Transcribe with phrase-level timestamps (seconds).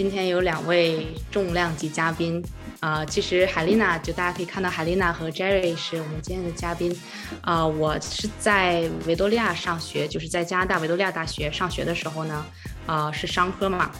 [0.00, 2.42] 今天有两位重量级嘉宾，
[2.80, 6.98] 啊，其实海丽娜就大家可以看到，海丽娜和 Jerry 是我们今天的嘉宾，
[7.42, 12.46] 啊，我是在维多利亚上学，就是在加拿大维多利亚大学上学的时候呢，
[12.86, 13.90] 啊，是商科嘛，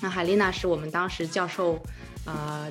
[0.00, 1.78] 那海丽娜是我们当时教授，
[2.24, 2.66] 呃。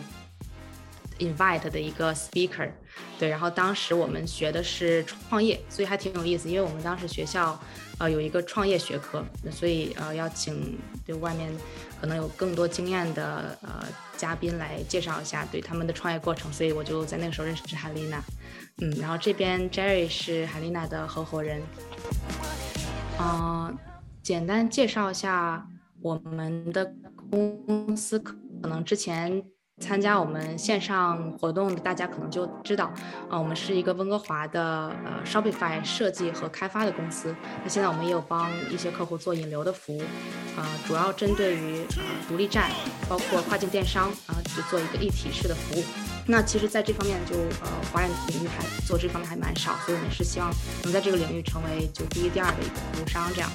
[1.20, 2.70] invite 的一个 speaker，
[3.18, 7.58] 对，然后当时我们学的是创业，所以还挺有意思，因为我们当时学校
[8.00, 11.52] 呃有一个创业学科，所以呃要请对外面
[12.00, 13.86] 可能有更多经验的呃
[14.18, 18.22] 嘉宾来介绍一下对他们的创业过程，所以我就在那个时候认识海丽娜，
[18.82, 21.62] 嗯，然后这边 Jerry 是海丽娜的合伙人，
[23.20, 23.78] 嗯，
[24.22, 25.68] 简单介绍一下
[26.02, 26.94] 我们的
[27.30, 28.36] 公司，可
[28.68, 29.44] 能之前。
[29.82, 32.86] 参加我们线上活动的大家可能就知道，
[33.30, 37.36] 啊，我们是一个温哥华的呃 Shopify 设计和开发的公司。
[37.62, 40.02] 那现在我们也有帮一些客户做引流的服务，
[40.56, 42.72] 啊，主要针对于呃独立站，
[43.10, 45.84] 包括跨境电商，啊，就做一个一体式的服务。
[46.26, 50.50] 那其实在这方面就呃华人领域还做这方面还蛮少，所以我们是希望
[50.84, 53.50] 能在这个领域成为就第一、第二的一个服务商这样。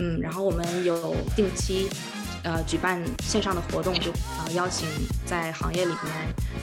[0.00, 1.88] 嗯，然后我们有定期。
[2.44, 4.88] 呃，举办线上的活动，就呃邀请
[5.24, 6.12] 在行业里面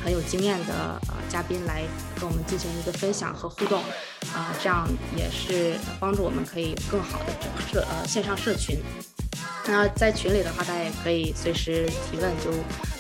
[0.04, 1.84] 很有经验的呃嘉宾来
[2.20, 3.82] 跟我们进行一个分享和互动，
[4.34, 8.78] 啊，这样也是帮助我们可以更好的整社呃线上社群。
[9.68, 12.52] 那在群里的话，大家也可以随时提问，就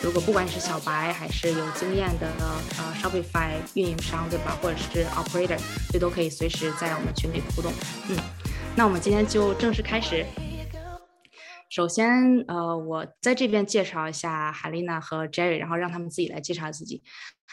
[0.02, 5.60] 如果不管你是小白还是有经验的呃 Shopify 运营商，对吧，或者是 Operator，
[5.92, 7.74] 这都可以随时在我们群里互动。
[8.08, 8.18] 嗯，
[8.76, 10.26] 那我们今天就正式开始。
[11.70, 17.03] 首先，呃，我在这边介绍一下海丽娜和 Jerry，然后让他们自己来介绍自己。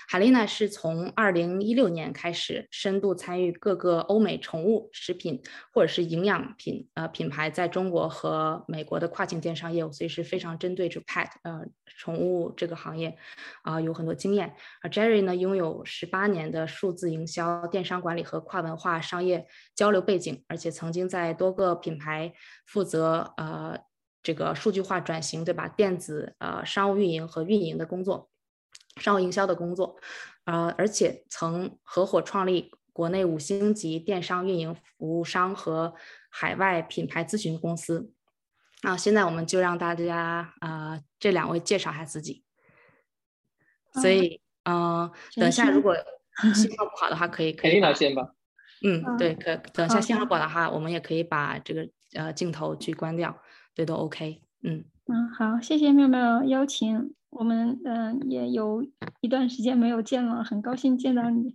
[0.09, 5.43] 海丽娜是从二零一六年开始深度参与各个欧美宠物食品
[5.73, 11.63] 或者是营养品呃品牌在中国和美国的跨境电商业务，所以是非常针对这 pet 呃
[11.99, 13.17] 宠物这个行业
[13.63, 14.55] 啊有很多经验。
[14.83, 22.33] 而 Jerry 呢，拥有十八年的数字营销、电商管理和跨文化商业交流背景，而且曾经在多个品牌
[22.65, 23.79] 负责呃。
[24.27, 25.69] 这个数据化转型，对吧？
[25.69, 28.29] 电子呃商务运营和运营的工作，
[28.97, 30.01] 商务营销的工作，
[30.47, 35.95] 呃，而且曾合伙创立国内五星级电商运营服务商和
[36.29, 38.11] 海外品牌咨询公司。
[38.83, 42.43] 啊，现在我们就让大家啊这两位介绍下自己。
[44.03, 45.95] 所以，嗯，等下如果
[46.53, 47.81] 信号不好的话，可以 可以。
[47.81, 48.33] 肯先吧。
[48.83, 53.41] 嗯，对，可等下信号不好的话，我们也可以把这个呃镜头去关掉。
[53.77, 54.41] 对，都 OK。
[54.63, 58.83] 嗯嗯，好，谢谢妙妙邀请，我们嗯也有
[59.21, 61.55] 一段时间没有见了，很高兴见到你，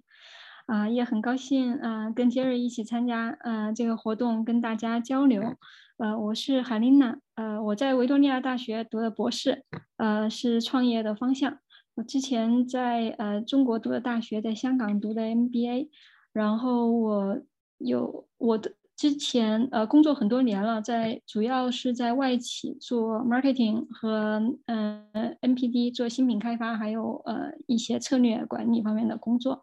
[0.68, 5.58] 啊，也很高兴啊跟杰瑞一起参加呃这个活动，跟大家交流。
[5.98, 9.66] 呃，我是海琳娜，呃，我在维多利亚大学读的博士，
[9.98, 11.58] 呃，是创业的方向。
[11.96, 15.90] 我之前在呃中国读的大学，在香港读的 MBA，
[16.32, 17.42] 然后我
[17.80, 18.74] 有我的。
[19.02, 25.04] 之前呃工作很多年了，在主要是在外企做 marketing 和嗯
[25.42, 29.60] NPD 做新品开发，还有呃一些策略管理方面的工作。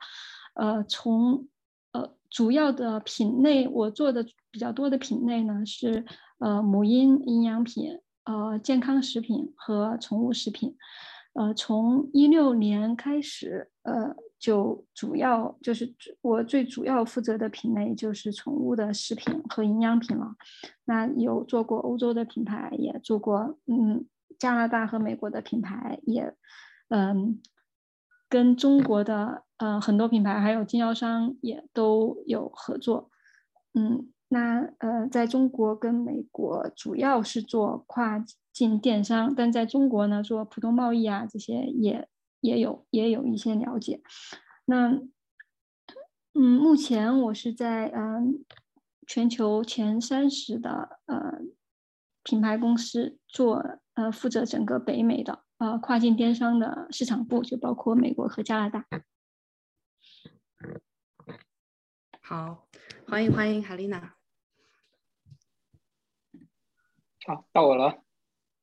[0.54, 1.46] 呃，从
[1.92, 6.04] 呃主要的品类，我做的比较多的品类呢是
[6.40, 10.74] 呃母婴营养品、呃健康食品和宠物食品。
[11.34, 14.16] 呃，从一六年开始，呃。
[14.38, 20.36] 就主要就是我最主要负责的品类就是宠物的食品和营养品了。
[20.84, 24.06] 那有做过欧洲的品牌，也做过嗯
[24.38, 26.32] 加拿大和美国的品牌，也
[26.88, 27.40] 嗯
[28.28, 33.10] 跟中国的呃很多品牌还有经销商也都有合作。
[33.74, 42.08] 嗯，那呃在中国跟美国主要是做跨境电商，但在中国呢做普通贸易啊这些也。
[42.40, 44.00] 也有也有一些了解，
[44.64, 45.00] 那
[46.34, 48.44] 嗯，目前我是在嗯
[49.06, 51.40] 全球前三十的呃
[52.22, 58.86] 品牌公司做呃负责整个北美的呃跨境电商的市场部，就包括美国和加拿大。
[62.20, 62.68] 好，
[63.08, 64.14] 欢迎欢迎海丽娜。
[67.26, 68.04] 好，到我了。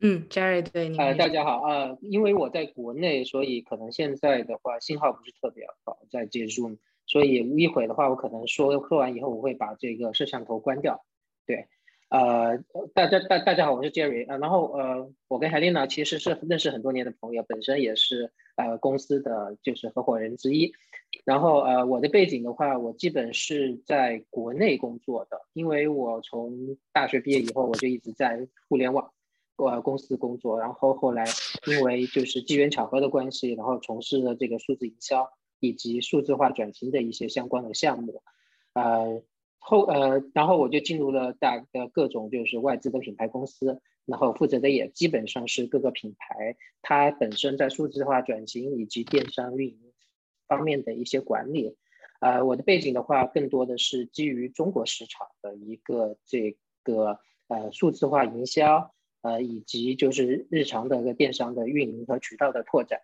[0.01, 0.97] 嗯，Jerry，对你。
[0.97, 11.05] 呃，大家好呃，因为我在国内，所以可能现在的话信号不是特别好，在接 Zoom，所以一会的话，我可能说说完以后，我会把这个摄像头关掉。
[11.47, 11.67] 对，
[12.09, 12.57] 呃，
[12.93, 20.73] 大家大大家好，我是 Jerry 呃，然后呃，我跟海丽娜其实是认识很多年的朋友，本身也是呃公司的就是合伙人之一。
[21.23, 29.09] 然后呃，我的背景的话，我基本是在国内工作的，因为我从大学毕业以后，我就一直在互联网。
[29.57, 31.25] 呃，公司工作，然后后来
[31.67, 35.29] 因为就是机缘巧合的关系，然后从事了这个数字营销
[35.59, 38.21] 以及数字化转型的一些相关的项目，
[38.73, 39.23] 呃
[39.59, 49.93] 后呃然后我就进入了大的各种就是外资的品牌公司，然后负责的也基本上是各个品牌它本身在数字化转型以及电商运营
[50.47, 51.77] 方面的一些管理。
[52.19, 58.94] 呃，我的背景的话，更多的是基于中国市场的一个这个呃数字化营销，
[59.25, 62.99] 呃以及就是日常的一个电商的运营和渠道的拓展。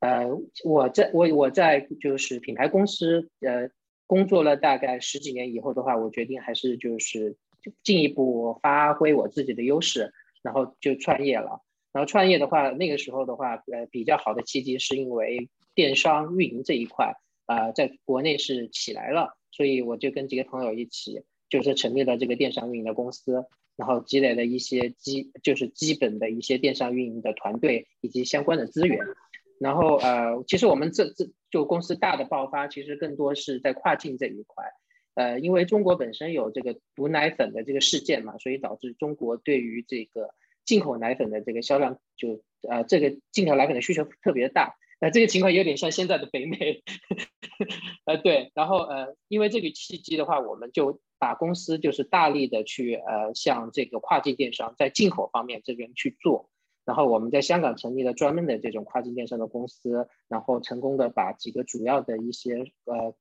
[0.00, 0.26] 呃，
[0.64, 3.70] 我在我我在就是品牌公司呃
[4.06, 7.36] 工作了大概十几年以后的话，我决定还是就是
[7.82, 10.12] 进一步发挥我自己的优势，
[10.42, 11.60] 然后就创业了。
[11.92, 17.14] 然后创业的话，那个时候的话，呃比较好的契机是因为电商运营这一块。
[17.46, 23.46] 啊，在国内是起来了，所以我就跟几个朋友一起，就是成立了这个电商运营的公司，
[23.76, 28.98] 然后积累了一些基，就是基本的一些电商运营的团队以及相关的资源。
[29.58, 34.64] 然后呃，其实我们这这就公司大的爆发，其实更多是在跨境这一块。
[35.14, 40.34] 呃，因为中国本身有这个毒奶粉的这个事件嘛，所以导致中国对于这个
[40.66, 44.76] 进口奶粉的这个销量，就呃这个进口奶粉的需求特别大。
[45.00, 46.82] 呃，这个情况有点像现在的北美，
[48.04, 56.50] 呃，对，然后呃，因为这个契机的话，我们就把公司就是大力的去呃，向这个跨境电商在进口方面这边去做，
[56.84, 63.14] 然后我们在香港成立了专门的这种跨境电商的公司，然后成功的把几个主要的一些呃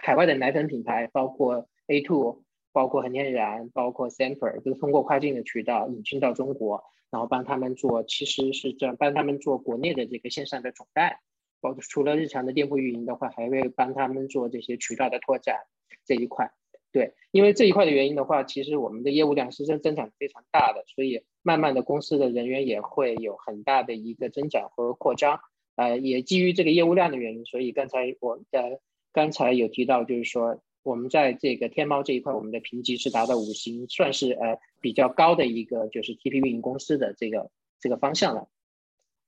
[0.00, 2.42] 海外的奶粉品牌，包括 A two，
[2.72, 6.84] 包括恒天然，包括 s a m p e r 都通过跨境的渠道引进到中国。
[7.12, 11.18] 然后帮他们做，其实是这样，帮他们做国内的这个线上的总代，
[11.60, 15.56] 包括除了日常的店铺运营的话，还会帮他们做这些渠道的拓展
[16.06, 16.52] 这一块。
[16.92, 25.40] 对，因为这一块的原因的话，其实我们的业务量是增增长非常大的，所以慢慢的公司的人员也会有很大的一个增长和扩张。
[25.76, 28.80] 呃，也基于这个业务量的原因，所以刚才我呃
[29.12, 30.62] 刚才有提到，就是说。
[30.82, 37.50] 我们在这个天猫这一块，我们的评级是达到五星，算是呃比较高的一个就是 TP 运营公司的这个
[37.80, 38.48] 这个方向了。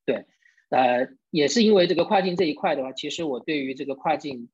[0.07, 0.25] 对，
[0.71, 4.49] 呃，也是因为这个跨境这一块的话，其实我对于这个跨境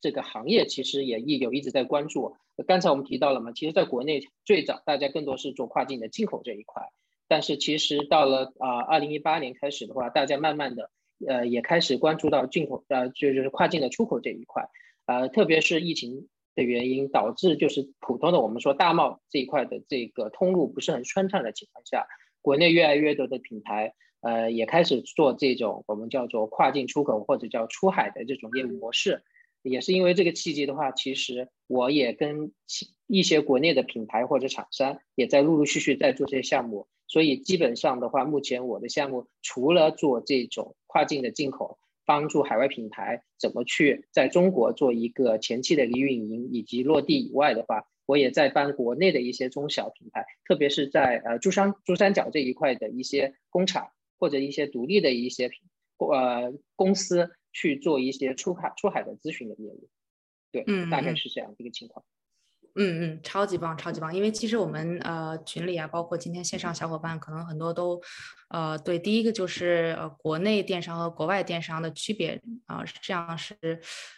[0.00, 2.36] 这个行业其实也一有一直在关注。
[2.64, 6.90] 刚才我们提到了嘛，其实在国内最早大家更多是做跨境的进口这一块，
[7.28, 10.90] 但是其实到了啊二零一八年开始的话，大家慢慢的
[11.26, 14.68] 呃也开始关注到进口呃就是跨境的出口这一块，
[15.06, 16.28] 呃特别是疫情。
[16.56, 22.06] 的原因导致就是普通的我们说大贸这一块的这个通路不是很顺畅的情况下，
[22.40, 23.92] 国内越来越多的品牌
[24.22, 29.22] 呃也开始做这种我们叫做跨境出口或者叫出海的这种业务模式，
[29.68, 32.52] 也是因为这个契机的话，其实我也跟
[33.06, 41.78] 一些国内的品牌或者厂商也在陆陆续续在做这些项目，所以基本上的话，目前我的项目除了做这种跨境的进口。
[42.08, 53.88] 帮助海外品牌怎么去在中国做一个前期的一个运营以及落地以外的话，我也在帮国内的一些中小品牌，特别是在呃珠山珠三角这一块的一些工厂
[54.20, 55.58] 或者一些独立的一些品
[55.98, 59.88] 呃公司去做一些出海出海的咨询的业务。
[60.52, 62.04] 对，嗯，大概是这样一个情况。
[62.78, 64.14] 嗯嗯，超级棒，超级棒！
[64.14, 67.98] 因为其实我们呃群里啊，包括今天线上小伙伴，可能很多都，
[68.50, 73.56] 呃，对，第一个就是呃国内电商和国外电商的区别啊，是这样，是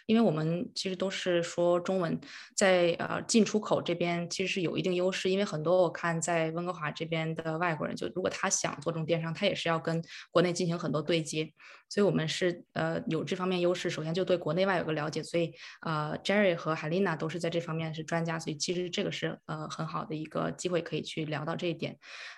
[0.07, 2.19] 因为我们其实都是说中文，
[2.53, 11.53] 在呃进出口这边其实是有一定优势，因为很多我看在温哥华这边的外国人，就如果他想做这种电商，他也是要跟国内进行很多对接。
[11.89, 13.89] 所以，我们是呃有这方面优势。
[13.89, 21.97] 首先就对国内外有个了解，所以呃，Jerry 和海丽娜都是在这方面是专家，所以其实这个是呃很好的一个机会，可以去聊到这一点。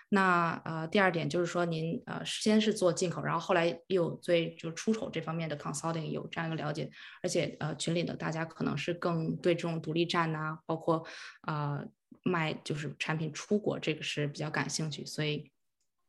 [0.09, 6.89] 那呃，第二点就是说，您呃先是做进口，然后后来又对就出口这方面的 consulting 有这样一个了解，
[7.21, 11.05] 而且呃群里的大家可能是更对这种独立站呐，包括
[11.45, 11.85] 呃
[12.23, 15.51] 卖就是产品出国这个是比较感兴趣，所以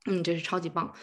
[0.07, 0.95] 嗯，这是超级棒。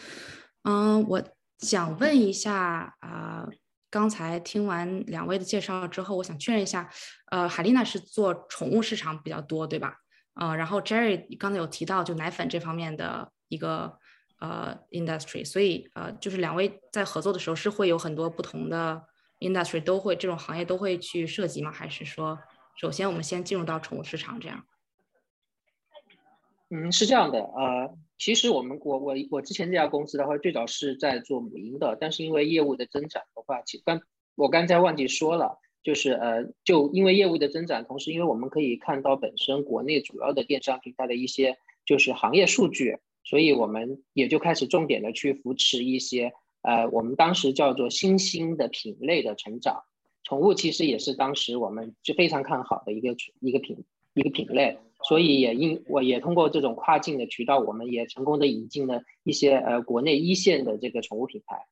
[0.64, 1.22] 嗯，我。
[1.60, 3.48] 想问一下啊，
[3.90, 6.90] 刚才听完两位的介绍之后，我想确认一下，
[7.32, 9.96] 呃，海丽娜是做宠物市场比较多，对吧？
[10.36, 13.98] 呃，然后 Jerry 刚才有提到就奶粉这方面的一个
[14.40, 19.04] 呃 industry，所以呃，就是两位在合作的时候是会有很多不同的
[19.40, 21.72] industry 都会这种行业都会去涉及吗？
[21.72, 22.40] 还是说，
[22.80, 24.64] 首先我们先进入到宠物市场这样？
[26.72, 34.02] 嗯，是这样的，呃，其实我们我我我之前这家公司的话，最早是在做母婴的，但是因为业务的增长的话，其刚
[34.36, 49.84] 我刚才忘记说了，就是呃，就因为业务的增长，同时因为我们可以看到本身国内主要的电商平台的一些就是行业数据，所以我们也就开始重点的去扶持一些呃我们当时叫做新兴的品类的成长。
[50.24, 53.84] 宠物其实也是当时我们就非常看好的一个一个品
[54.14, 54.78] 一个品类，
[55.08, 61.66] 所以也因我也通过这种跨境的渠道，我们也成功的引进了一些呃国内一线的这个宠物品牌。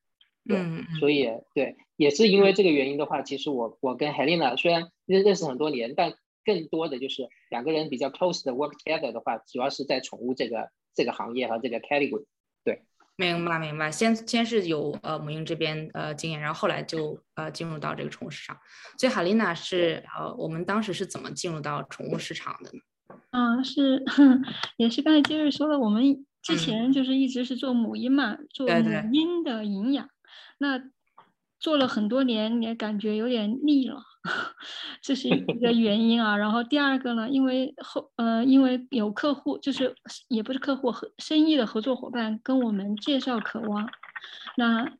[0.46, 0.64] 对，
[0.98, 12.24] 所以对，也是因为这个原因的话，其实我我跟 Helena 虽然认认识很多年，但更多的就是两个人比较 close 的 work together 的话，主要是在宠物这个这个行业和这个 category。
[12.64, 12.80] 对，
[13.16, 13.90] 明白明白。
[13.90, 18.56] 先先是有呃母婴这边呃经验，然后后来就呃进入到这个宠物市场。
[18.96, 22.78] 所以 Helena 是呃我们当时是怎么进入到宠物市场的呢？
[23.30, 24.02] 啊，是
[24.76, 30.08] 也是刚才杰瑞说的，我们之前就是一直是做母婴嘛，做母婴的营养。
[30.58, 30.80] 那
[31.60, 34.00] 做了很多年，也感觉有点腻了，
[35.02, 36.36] 这是一个原因啊。
[36.36, 39.94] 然后第二个呢，因为后呃，因为有客户，就是
[40.28, 43.88] 也不是客户和生意的合作伙伴跟我们介绍渴望，
[44.56, 44.92] 那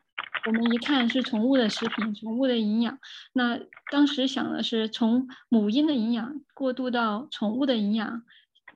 [0.46, 2.98] 我们一看是宠物的食品，宠物的营养。
[3.32, 3.58] 那
[3.90, 8.22] 当时想的是从母婴的营养过渡到宠物的营养，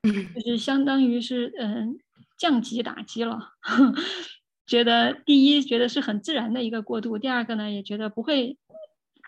[0.03, 1.99] 就是相当于是嗯
[2.37, 3.53] 降级打击了。
[4.67, 8.57] 觉得第一觉得是很自然的一个过渡，第二个呢也觉得不会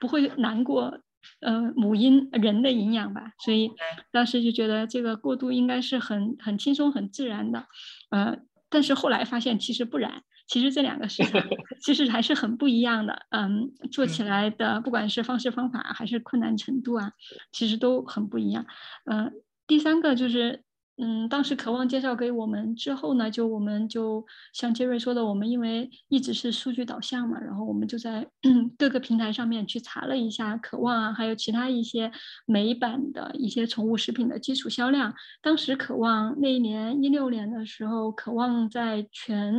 [0.00, 1.00] 不会难过，
[1.40, 3.70] 呃，母婴人的营养吧，所以
[4.10, 7.66] 当时就觉得这个过渡应该是很很轻松很自然的，
[8.10, 8.38] 呃，
[8.70, 11.42] 但是后来发现其实不然，其实这两个市场
[11.80, 17.12] 其实还是很不一样的，嗯，做起来的不管是方式方法还是困难程度啊，
[17.52, 18.66] 其实都很不一样，
[19.10, 19.32] 嗯，
[19.66, 20.62] 第三个就是。
[20.96, 28.24] 嗯，当时渴望介绍给我们之后呢，就我们就像杰瑞说的，我们因为一直是数据导向嘛，然后我们就在
[28.78, 32.12] 各个平台上面去查了一下渴望啊，还有其他一些
[32.46, 35.12] 美版的一些宠物食品的基础销量。
[35.42, 39.52] 当时渴望那一年一六年的时候，渴望在全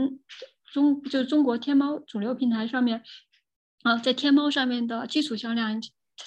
[0.72, 3.04] 中就中国天猫主流平台上面
[3.84, 5.82] 啊，在天猫上面的基础销量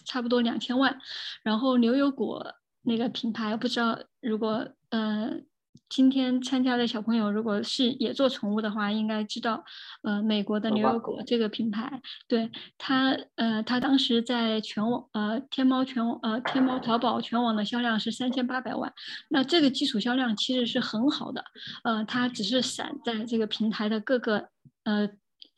[0.04, 0.99] 差不多两千万，
[1.42, 2.54] 然后牛油果。
[2.83, 5.45] 那个品牌不知道，如果嗯
[5.88, 9.64] 今天参加的小朋友如果是也做宠物的话，应该知道，
[10.02, 18.92] 呃美国的牛油果这个品牌，对它呃它当时在全网呃天猫全网呃天猫淘宝全网的销量是三千八百万，
[19.30, 21.42] 那这个基础销量其实是很好的，
[21.85, 24.49] 呃它只是散在这个平台的各个
[24.85, 25.09] 呃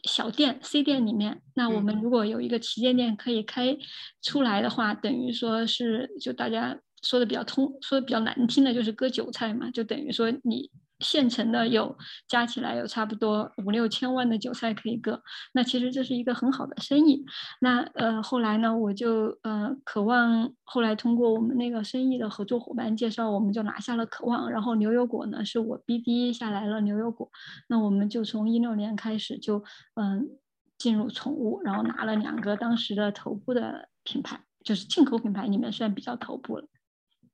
[0.05, 2.01] 小店 C 店里面，那我们。
[2.01, 3.77] 如果有一个旗舰店可以开
[4.23, 6.79] 出来的话，等于说是就大家。
[7.02, 11.97] 说的比较通，说的比较难听的就是割韭菜嘛，就等于说你现成的有
[12.28, 15.23] 加起来有差不多五六千万的韭菜可以割，
[15.54, 17.25] 那其实这是一个很好的生意。
[17.61, 24.50] 那呃后来呢，我就呃渴望后来通过我们那个生意的合作伙伴介绍，我们就拿下了渴望。
[24.50, 27.30] 然后牛油果呢，是我 BD 下来了牛油果，
[27.69, 29.64] 那我们就从一六年开始就
[29.95, 30.28] 嗯
[30.76, 36.66] 进入宠物，然后拿了两个当时的头部的品牌，就是进口品牌里面算比较头部了。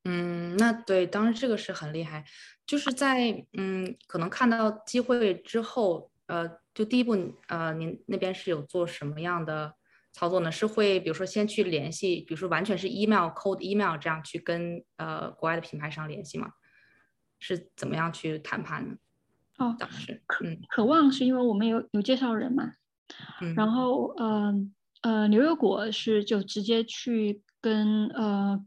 [0.09, 2.25] 嗯，那对，当然这个是很厉害，
[2.65, 9.75] 就是在嗯，可能看到机会之后，呃，就第一步，呃，您那边是有做什么样的
[10.13, 10.53] 操作呢？
[10.53, 16.53] 是会比如说先去联系，比如说完全是 email cold email 这样去跟呃国外的品牌商联系吗？
[17.41, 18.95] 是怎么样去谈判呢？
[19.59, 22.75] 哦，当时，嗯，渴望是因为我们有有介绍人嘛，
[23.57, 24.55] 然后呃
[25.03, 28.65] 呃牛油果是就直接去跟呃。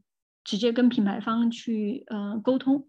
[0.50, 2.88] 直接跟品牌方去呃沟通，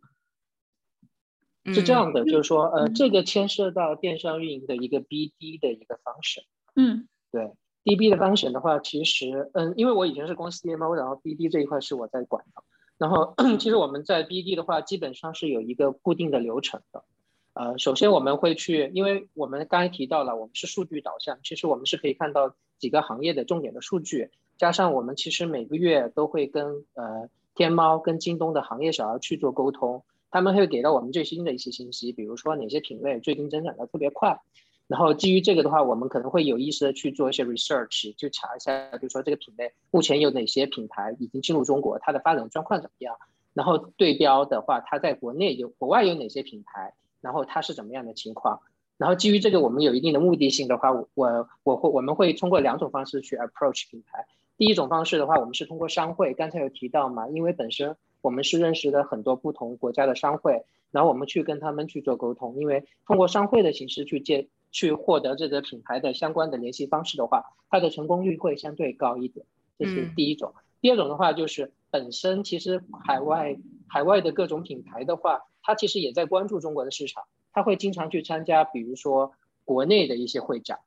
[1.67, 6.43] 是这样的，就是说呃这个牵涉到电商运营的一个 BD 的一个方式。
[6.75, 7.53] 嗯，对
[7.85, 12.63] ，DB 的方式的话，其实嗯，因为我以前是公司 CMO，然后 BD 这一块是我在管的。
[12.97, 17.05] 然后 其实我们在 BD 的话，基本上是有一个固定的流程的。
[17.53, 27.29] 呃，首先我们会去，因为我们刚才提到了，我们是数据导向，其实我们是可以看到几个行业的重点的数据，加上我们其实每个月都会跟呃。
[27.61, 34.41] 天猫跟京东的行业小二去做沟通，他们会给到我们最新的一些信息，比如说哪些品类最近增长的特别快，
[34.87, 43.15] 然后基于这个的话，我们可能会有意识的去做一些 research，就查一下，比如说这个品类目前有哪些品牌已经进入中国，它的发展状况怎么样，
[43.53, 48.61] 然后对标的话，它在国内有国外有哪些品牌，然后它是怎么样的情况，
[48.97, 54.25] 然后基于这个，我们有一定的目的性的话，我我会我们会通过两种方式去 approach 品牌。
[54.61, 69.47] 第一种方式的话，我们是通过商会，刚才有提到嘛，因为本身我们是认识的很多不同国家的商会，然后我们去跟他们去做沟通，因为通过商会的形式去接去获得这个品牌的相关的联系方式的话，它的成功率会相对高一点，
[69.79, 70.53] 这是第一种。
[70.83, 73.57] 第二种的话就是本身其实海外
[73.89, 77.25] 海外的各种品牌的话，它其实也在关注中国的市场，
[77.55, 79.33] 它会经常去参加，比如说
[79.65, 80.81] 国内的一些会展。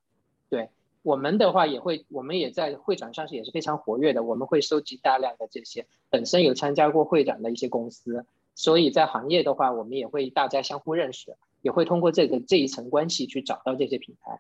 [0.48, 0.70] 对
[1.04, 4.24] 我们的话，也会，我们也在会展上是也是非常活跃的。
[4.24, 14.40] 我们会收集大量的这些本身有参加过会展的一些公司，所以在行业的话，我们也会大家相互认识，也会通过这个这一层关系去找到这些品牌。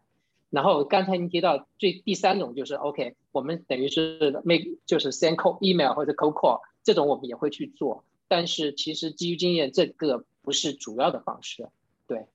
[0.50, 11.67] 然后刚才您提到最第三种就是 OK，我们等于是 make 就是 send call email 或者 co call 这种我们也会去做，但是其实基于经验，这个不是主要的方式。
[12.08, 12.25] 对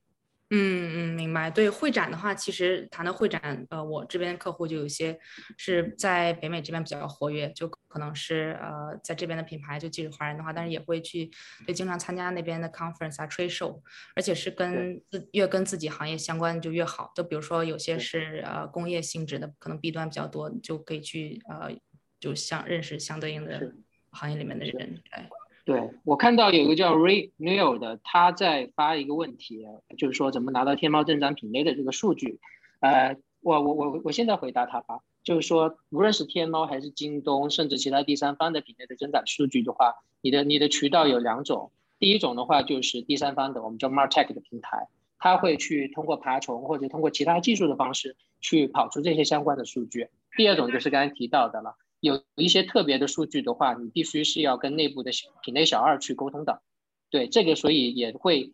[0.50, 1.50] 嗯嗯，明白。
[1.50, 5.18] 对会展的话，其实谈到会展，呃，我这边客户就有些
[5.58, 11.30] 是在北美这边比较活跃，就可能是呃在这边的品牌，就即使华人的话，但是也会去，
[11.66, 13.82] 就经常参加那边的 conference 啊，trade show，
[14.16, 17.12] 而且是跟自越跟自己行业相关就越好。
[17.14, 21.70] 就比如说有些是呃工业性质的，可能 B 端比较多，就可以去呃
[22.18, 23.74] 就相认识相对应的
[24.12, 25.28] 行业里面的人，哎。
[25.68, 29.66] 对我看到有个叫 Ray Neil 的，他在发一个问题，
[29.98, 32.40] 就是说怎么拿到天猫增长品类的这个数据。
[32.80, 50.08] 呃，我我我我现在回答他吧，就是说无论是天猫还是京东，甚至其他第三方的品类的增长数据的话，你的你的渠道有两种，第一种的话就是第三方的，我们叫 Martech 的平台，他会去通过爬虫或者通过其他技术的方式去跑出这些相关的数据。
[50.34, 51.76] 第二种就是刚才提到的了。
[52.00, 55.10] 有一些特别的数据的话，你必须是要跟内部的
[55.42, 56.62] 品类小二去沟通的。
[57.10, 58.52] 对这个，所以也会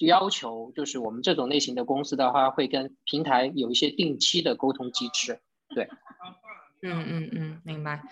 [0.00, 5.40] 要求，就是我们这种类型的公司的话，会跟平台有一些定期的沟通机制。
[5.74, 5.88] 对，
[6.82, 8.02] 嗯嗯嗯，明白。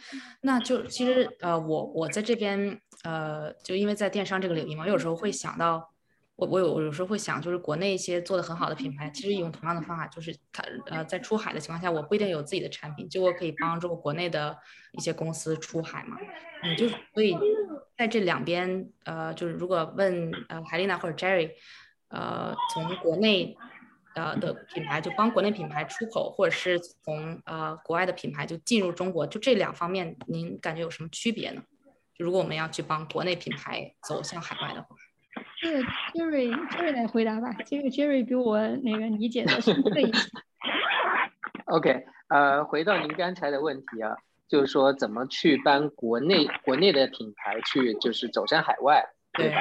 [0.42, 5.92] 那就其实呃，我我在这边呃，就因为在电商这个领域嘛，有时候会想到。
[6.37, 14.55] 我我有我有时候会想，就是国内一些做的很好的品牌，其实用同样的方法，就是它呃在出海的情况下，我不一定有自己的产品，就我可以帮助国内的
[14.93, 16.19] 一些公司出海嘛。
[16.62, 17.35] 嗯，就所以
[17.97, 21.52] 在这两边，呃，就是如果问呃海丽娜或者 Jerry，
[22.09, 23.57] 呃，从国内
[24.14, 31.62] 呃的品牌就帮国内品牌出口，或者是从呃国外的品牌就进入中国，就这两方面，您感觉有什么区别呢？
[32.14, 34.88] 就如果我们要去帮国内品牌走向海外的话。
[35.66, 35.83] 这个
[36.14, 40.31] Jerry Jerry 来回答吧，这个 Jerry 比我那个理解的深刻一些。
[41.64, 44.14] OK，呃，回到您刚才的问题啊，
[44.46, 49.57] 就是说怎么去帮国内国内的品牌去就是走向海外，对吧？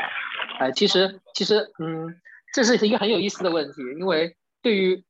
[0.60, 2.22] 呃，其实其实嗯，
[2.54, 5.04] 这是一个很有意思的问题，因为对于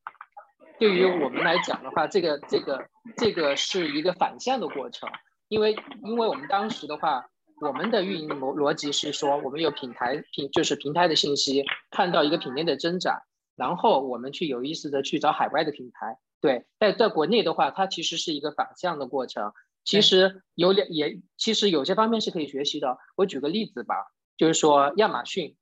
[0.80, 5.10] 对于我们来讲的话，这个这个这个是一个反向的过程，
[5.50, 7.26] 因为因为我们当时的话。
[7.62, 13.22] 我们的运营逻逻辑是说，我们有平台平就是平台的信息，看到一个品类的增长，
[13.56, 16.20] 然后我们去有意识的去找海外的品牌。
[16.42, 19.54] 对，在在国内的话，它其实是一个反向的过程。
[19.86, 22.98] 其实有两也，其实有些方面是可以学习的。
[23.16, 23.96] 我举个例子吧，
[24.36, 25.56] 就是说亚马逊，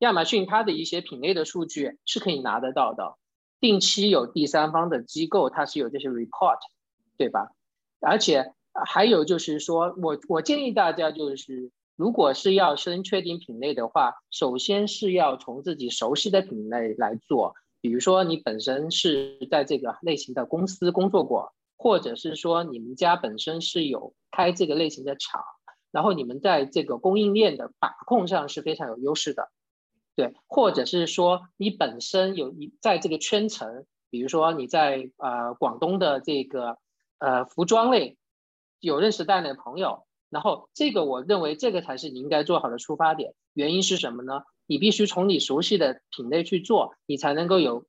[0.00, 3.16] 亚马逊它的一些品类的数据是可以拿得到的，
[3.58, 6.58] 定期有第三方的机构，它是有这些 report，
[7.16, 7.52] 对吧？
[8.00, 8.52] 而且。
[8.86, 17.54] 还有就是说，我我建议大家就是，如果是要先确定品类的话，首先是要从自己熟悉的品类来做。
[17.82, 25.42] 比如说，你本身是在这个类型的公司工作过，或者是说你们家本身是有开这个类型的厂，
[25.90, 29.50] 然后你们在这个供应链的把控上是非常有优势的，
[30.16, 36.78] 对，或者是说你本身有一在这个圈层，比如说你在呃广东的这个
[37.18, 38.16] 呃服装类。
[38.82, 43.32] 有认识带的朋友，然后这个我认为这个才是你应该做好的出发点。
[43.54, 44.42] 原因是什么呢？
[44.66, 47.86] 你必须从你熟悉的品类去做，你才能够有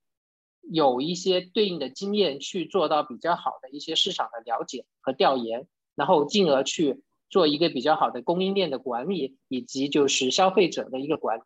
[0.62, 11.42] 有一些对应的经验去做到比较好的一些市场的了解和调研，然后进而去做一个比较好的供应链的管理，以及就是消费者的一个管理。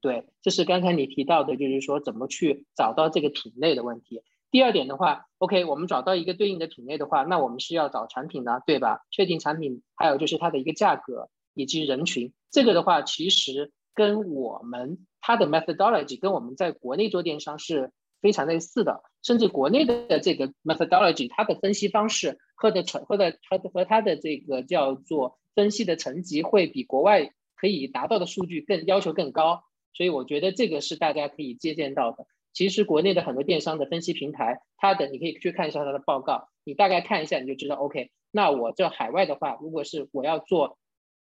[0.00, 4.22] 对，这是刚才你提到的，就是说怎么去找到这个品类的问题。
[4.50, 9.00] 第二点的话，OK，我们找到一个对应的品类的话，那我们是要找产品呢，对吧？
[9.10, 12.32] 确定产品，还有就是它的一个价格以及人群。
[12.50, 32.26] 这个的话，其实跟我们它的 methodology 跟我们在国内做电商是非常类似的，甚至国内的这个 methodology 它的分析方式和的成和的和和它的这个叫做分析的层级会比国外可以达到的数据更要求更高，所以我觉得这个是大家可以借鉴到的。
[32.56, 37.76] 其实国内的很多电商的分析平台，它的你可以去看一下它的报告，你大概看一下你就知道。
[37.76, 40.78] OK，那我这海外的话，如果是我要做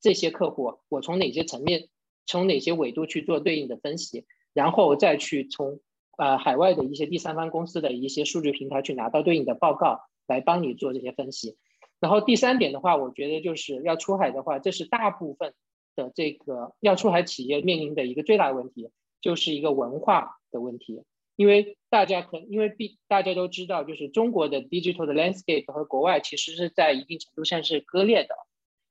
[0.03, 1.89] 这些客户，我从哪些层面、
[2.27, 5.81] 从哪些维度去做对应的分析，然后再去从
[6.19, 11.57] 呃海外的一些第三方公司的一些数据平台去拿到对应的报告，来帮你做这些分析。
[12.01, 15.55] 然后第三点的话，我觉得就是要出海的话，这是大部分
[15.97, 18.91] 的这个要出海企业面临的一个最大的问题。
[19.23, 21.03] 就是一个文化的问题，
[21.37, 28.35] 因为大家可因为毕大家都知道，就是中国的 digital 的 landscape 和国外其实是在一定程度上是割裂的。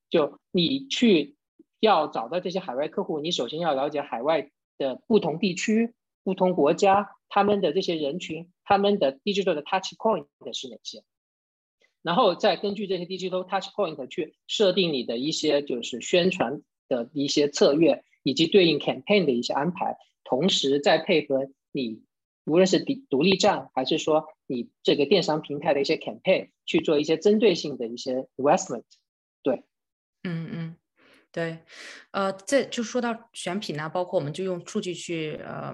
[0.10, 1.36] 就你去
[1.80, 11.04] 要找到这些海外客户，你首先要了解海外的不同地区、不同国家他们的这些人群，他们的 digital 的 touch point 是哪些，
[12.02, 19.98] 然后再根据这些 digital touch point 去设定你的一些就是宣传的一些策略，以及对应 campaign 的一些安排。
[20.24, 22.02] 同时，再配合你，
[22.46, 28.84] 无论是独独立站，还是说你这个电商平台的一些 campaign，去做一些针对性的一些 investment，
[29.42, 29.64] 对，
[30.24, 30.63] 嗯嗯。
[31.34, 31.58] 对，
[32.12, 35.74] 呃，这就说到选品呢，包括我们就用数据去呃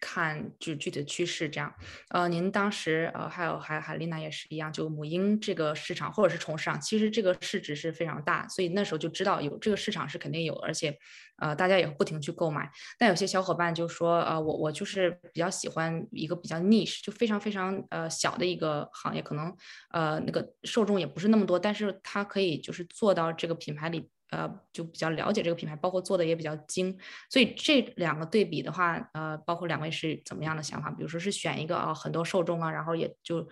[0.00, 1.74] 看，就具体的趋势这样。
[2.10, 10.96] 呃，您当时呃还有还海丽娜也是一样，就母婴这个市场或者是宠物市场，其实这个市值是非常大，所以那时候就知道有这个市场是肯定有，而且
[11.38, 12.70] 呃大家也不停去购买。
[12.96, 19.52] 但有些小伙伴就说，呃，我我就是比较喜欢一个比较 niche，就非常非常呃小的一个行业，可能
[19.90, 24.08] 呃那个受众也不是那么多，但是它可以就是做到这个品牌里。
[24.32, 30.90] 呃，就比较了解这个品牌，包括做的也比较精，所以这两个对比的话，呃，包括两位是怎么样的想法？
[30.90, 33.46] 比如说是选一个啊，很多受众啊，然后也就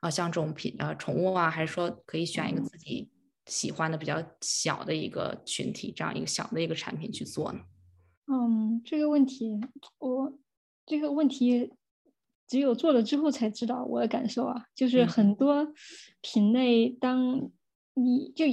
[0.00, 3.10] 啊，像这种品呃宠物啊，还是说可以选一个自己
[3.46, 7.60] 喜欢的比较小的一个群体，这样一个小的一个产品去做呢？
[8.30, 9.58] 嗯，这个问题
[9.96, 10.38] 我
[10.84, 11.72] 这个问题
[12.46, 15.72] 只有做了之后才知道我的感受啊，就是很多
[16.20, 17.50] 品类，当
[17.94, 18.44] 你就。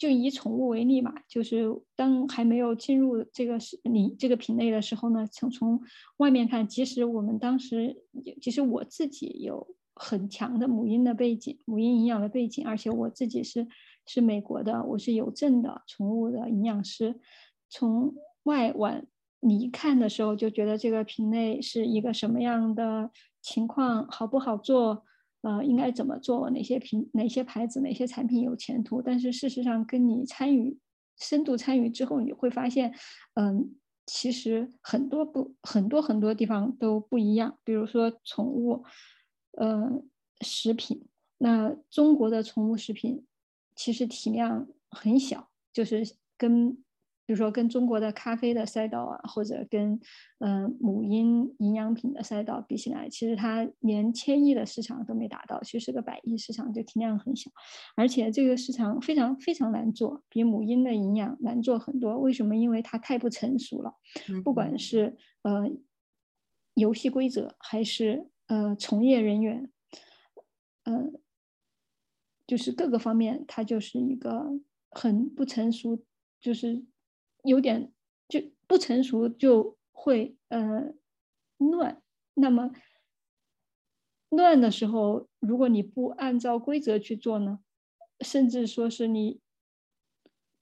[0.00, 5.78] 就以宠物为例嘛，就是当还没有进入这个是你这个品类的时候呢，从从
[6.16, 8.02] 外面看，即使我们当时，
[8.40, 13.68] 其实我自己有很强的母婴的背景，母婴营养的背景，而且我自己是
[14.06, 17.20] 是美国的，我是有证的宠物的营养师。
[17.68, 19.04] 从外往
[19.40, 23.10] 你看的时候，就觉得这个品类是一个什么样的
[23.42, 25.04] 情况，好不好做？
[25.42, 26.50] 呃，应该怎么做？
[26.50, 29.00] 哪些品、哪些牌子、哪些产品有前途？
[29.00, 30.78] 但是事实上，跟你参与、
[31.18, 32.94] 深度参与之后，你会发现，
[33.34, 33.74] 嗯，
[34.06, 37.58] 其实很多不很多很多地方都不一样。
[37.64, 38.84] 比如说宠物，
[39.58, 40.02] 呃，
[40.40, 41.06] 食品，
[41.38, 43.24] 那中国的宠物食品
[43.74, 46.82] 其实体量很小，就是跟。
[47.30, 50.00] 比如说，跟中国的咖啡的赛道啊，或者跟
[50.40, 57.48] 嗯母婴营养品的赛道比起来，其实它连千亿的市场都没达到，其实是个百亿市场，就体量很小，
[57.94, 62.18] 而且这个市场非常非常难做，比母婴的营养难做很多。
[62.18, 62.56] 为什么？
[62.56, 63.94] 因为它太不成熟了，
[64.42, 65.70] 不管是呃
[66.74, 69.70] 游戏规则，还是呃从业人员，
[70.82, 71.12] 呃，
[72.44, 74.50] 就是各个方面，它就是一个
[74.90, 76.02] 很不成熟，
[76.40, 76.84] 就是。
[77.44, 77.92] 有点
[78.28, 80.92] 就不成熟，就会呃
[81.58, 82.02] 乱。
[82.34, 82.70] 那么
[84.30, 87.60] 乱的时候，如果你不按照规则去做呢，
[88.20, 89.40] 甚至说是你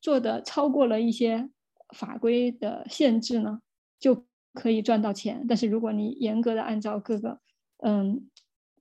[0.00, 1.50] 做的超过了一些
[1.94, 3.60] 法规的限制呢，
[4.00, 5.44] 就可以赚到钱。
[5.46, 7.40] 但是如果你严格的按照各个
[7.78, 8.28] 嗯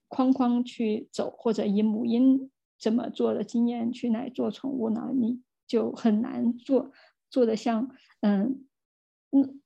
[0.07, 6.91] 框框去走，或者以母婴怎么做的经验去来做宠物呢，你就很难做。
[7.29, 7.89] 做的像
[8.21, 8.65] 嗯
[9.31, 9.61] 嗯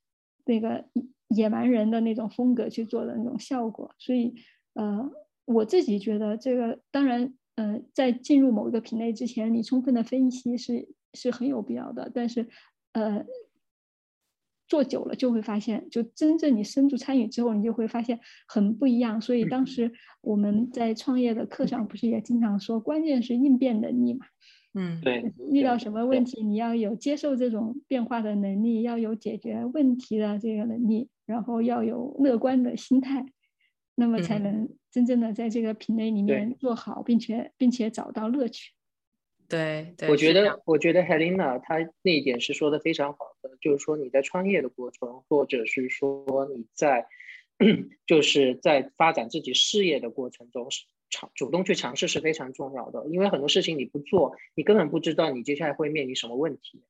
[0.45, 0.85] 那个
[1.29, 4.35] 野蛮人的那种风格去做的那种效果，所以
[4.73, 5.11] 呃
[5.45, 12.47] 我自己觉得这个当然嗯在进入某一个品类之前，你充分的分析是是很有必要的，但是
[12.93, 13.25] 呃
[14.67, 19.19] 做久了就会发现，就真正你深度参与之后，你就会发现很不一样。
[19.19, 24.25] 所以当时我们在创业的课上不是也经常说，关键是应变能力嘛。
[24.73, 33.25] 嗯，对，遇到什么问题，你要有接受这种变化的能力，要有解决问题的这个能力，然后要有乐观的心态，
[33.95, 38.71] 那么才能真正的在这个品类里面做好，并且并且找到乐趣。
[39.49, 47.07] 对，我觉得我觉得 Helena 她那一点是说的非常好的，就是说你在创业的过程，或者是说你在
[48.07, 50.85] 就是在发展自己事业的过程中是。
[51.11, 56.81] 尝主动去尝试是非常重要的，因为很多事情你不做，你根本不知道你接下来会面临什么问题。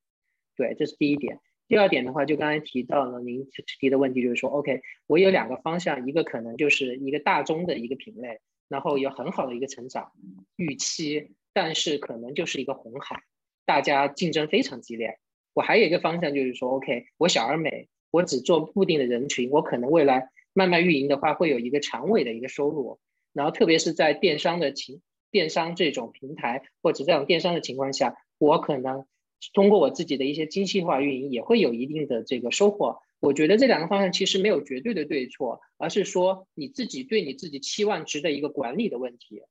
[0.56, 1.40] 对，这是第一点。
[1.68, 3.48] 第二点的话，就刚才提到了您
[3.80, 10.12] 提的问题，就是说，OK，我有两个方向，一个可能就是一个大宗的一个品类，然后有很好的一个成长
[10.58, 13.24] 预期，但是可能就是一个红海，
[13.66, 15.18] 大家竞争非常激烈。
[15.54, 23.00] 我还有一个方向就是说，OK，我小而美，我只做固定的人群，我可能未来慢慢运营的话，会有一个长尾的一个收入。
[23.34, 29.06] 然后，特别是在电商的情电商这种平台或者这种电商的情况下，我可能
[29.54, 33.00] 通过我自己的一些精细化运营，也会有一定的这个收获。
[33.20, 39.44] 我觉得这两个方向其实没有绝对的对错，而是说你自己对你自己期望值的一个管理的问题。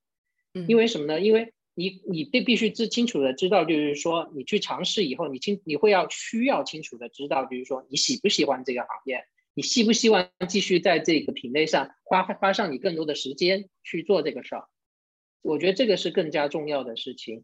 [0.53, 1.21] 嗯，因为什么呢？
[1.21, 14.63] 因为你你必必须知清楚的知道，就是说你去尝试以后，你清你会要需要清楚的知道，就是说你喜不喜欢这个行业，你希不希望继续在这个品类上花花上你更多的时间去做这个事儿。
[15.41, 17.43] 我觉得这个是更加重要的事情。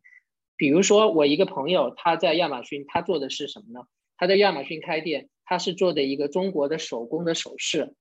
[0.56, 3.86] 比如说，我一个朋友他在亚马逊，他做的是什么呢？
[4.18, 7.94] 他在亚马逊开店，他是做的一个中国的手工的首饰。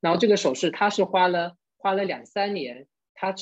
[0.00, 3.34] 然后这个首饰他是花了花了两三年，他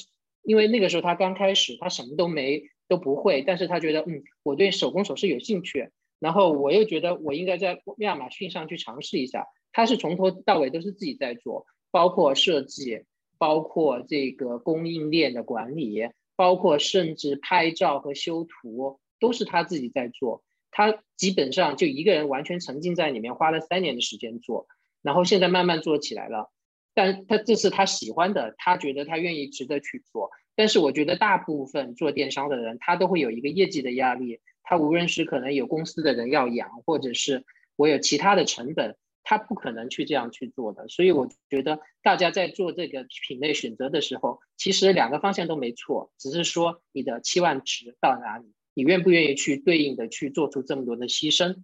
[0.43, 9.47] 因为那个时候他刚开始，他什么都没都不会，但是他觉得嗯，我对手工首饰有兴趣，然后我又觉得我应该在亚马逊上去尝试一下。
[9.73, 13.05] 他是从头到尾都是自己在做，包括设计，
[13.39, 16.09] 包括这个供应链的管理。
[16.35, 24.67] 包括甚至拍照和修图都是他自己在做，他基本上就一个人完全沉浸在里面，花了三年的时间做，
[25.03, 26.51] 然后现在慢慢做起来了。
[26.95, 30.31] 但他这是他喜欢的，他觉得他愿意值得去做。
[30.57, 37.45] 但是我觉得大部分做电商的人，他都会有一个业绩的压力，他无论是可能有公司的人要养，或者是
[37.77, 38.97] 我有其他的成本。
[39.25, 51.63] 他不可能去这样去做的，所以我觉得大家在做这个品类选择的时候，其实两个方向都没错，只是说你的期望值到哪里，你愿不愿意去对应的去做出这么多的牺牲？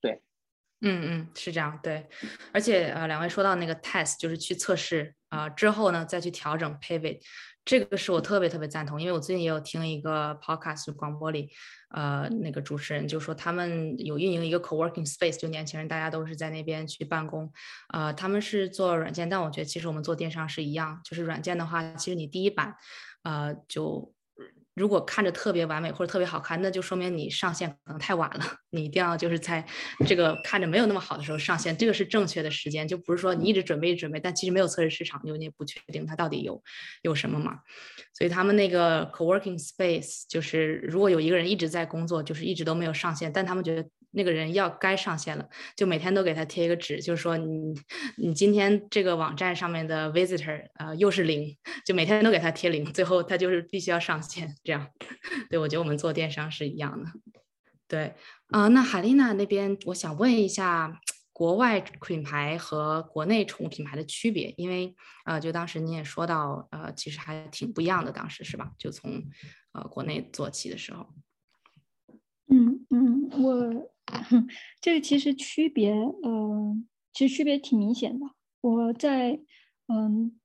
[0.00, 0.22] 对，
[0.80, 2.06] 嗯嗯，是这样，对。
[2.52, 7.20] 而且呃，两位说到那个 test，就是去测试啊，之后呢再去调整 pivot，
[7.68, 11.50] 这个是我特别特别赞同，因为我最近也有听一个 podcast 广播里。
[11.90, 17.52] 呃，那个主持人就说他们有运营一个 co-working space，就年轻人大家都是在那边去办公。
[17.92, 22.74] 呃，他们是做软件，但我觉得其实我们做电商是一样，就是软件的话，其实你第一版，
[23.22, 24.14] 呃，就。
[24.78, 28.44] 如果看着特别完美或者特别好看，那就说明你上线可能太晚了。
[28.70, 29.66] 你一定要就是在
[30.06, 36.62] 这个看着没有那么好的时候上线，这个是正确的时间，就不是说你一直准备准备，但其实没有测试市场，因为你也不确定它到底有
[37.02, 37.58] 有什么嘛。
[38.14, 43.88] 所以他们那个 co-working space 就是如果有一个人一直在工作，就是一直都没有上线，但他们觉得。
[44.18, 47.72] 那个人要该上线了，就每天都给他贴一个纸，就是说你
[48.16, 54.88] 你今天这个网站上面的 visitor 呃又是零，就每天都给他贴零，最后他就是必须要上线这样。
[55.48, 57.08] 对我觉得我们做电商是一样的。
[57.86, 58.14] 对
[58.48, 61.00] 啊，那海丽娜那边我想问一下，
[61.32, 68.72] 国外品牌和国内宠物品牌的区别，因为呃就当时你也说到呃其实还挺不一样的，当时是吧？
[68.76, 69.22] 就从
[69.72, 71.06] 呃国内做起的时候。
[72.50, 73.90] 嗯嗯，我。
[74.80, 75.92] 这个其实区别，
[76.22, 78.26] 嗯，其实区别挺明显的。
[78.60, 79.40] 我在，
[79.88, 80.38] 嗯，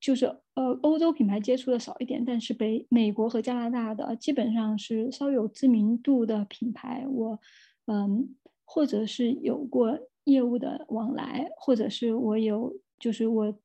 [0.00, 7.40] 就是呃，欧洲品牌接触的少一点，但是北美国和加拿大的基本上是稍有知名度的品牌，我，
[7.86, 8.34] 嗯，
[8.64, 13.58] 或者是有过业务的往来，或者是我有，就是我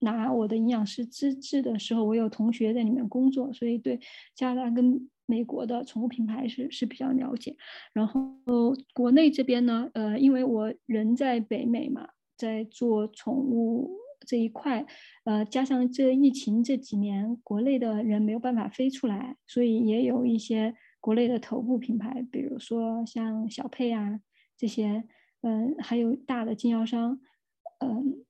[0.00, 4.00] 拿我的营养师资质的时候，我有同学在里面工作，所以对
[4.34, 5.08] 加拿大跟。
[5.30, 7.56] 美国的宠物品牌是是比较了解，
[7.92, 13.90] 然后国内这边呢，呃，因为我人在北美嘛，在做宠物
[14.26, 14.84] 这一块，
[15.24, 24.20] 呃，加上这疫情这几年，国内的人没有办法飞出来，所以也有一些国内的头部品牌，比如说像小佩啊
[24.58, 25.04] 这些，
[25.42, 27.20] 嗯，还有大的经销商，
[27.78, 28.24] 嗯。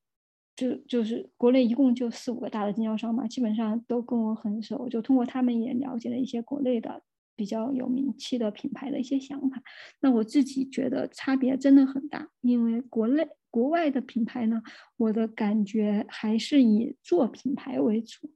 [0.60, 7.02] 就就是国内一共就四五个大的经销商嘛，基本上都跟我很熟，就通过他们也了解了一些国内的
[7.34, 9.62] 比较有名气的品牌的一些想法。
[10.00, 14.62] 那我自己觉得差别真的很大，因为国内国外的品牌呢，
[14.98, 18.30] 我的感觉还是以做品牌为主。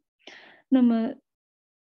[0.68, 1.14] 那么。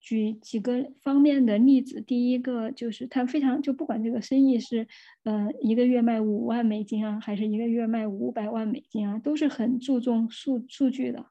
[0.06, 4.86] 举几个方面的例子，第一个就是他非常就不管这个生意是，
[5.24, 11.26] 呃，一个月卖五万美金啊，还是一个月卖五百万美金啊，都是很注重数数据的。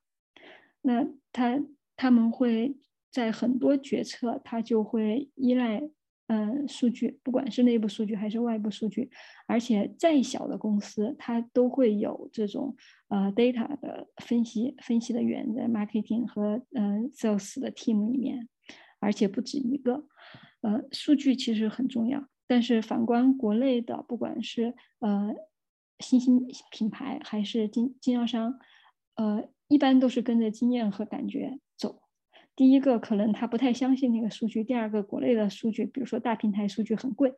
[0.81, 1.63] 那他
[1.95, 2.75] 他们会
[3.09, 5.89] 在很多决策，他就会依赖。
[6.27, 9.11] 嗯，数据不管是内部数据还是外部数据，
[9.45, 12.75] 而且再小的公司，它都会有这种
[13.09, 18.49] 呃 data 的分析分析的员在 marketing 和嗯 sales 的 team 里面，
[18.99, 20.05] 而且不止一个。
[20.61, 25.35] 呃，数据其实很重要，但是反观国内的，不管是呃
[25.99, 28.59] 新兴品牌还是经经销商，
[29.15, 32.01] 呃，一般都是跟着经验和感觉走。
[32.55, 37.35] 第一个可能他不太相信那个数据，第二个国内的数据，比如说大平台数据很贵，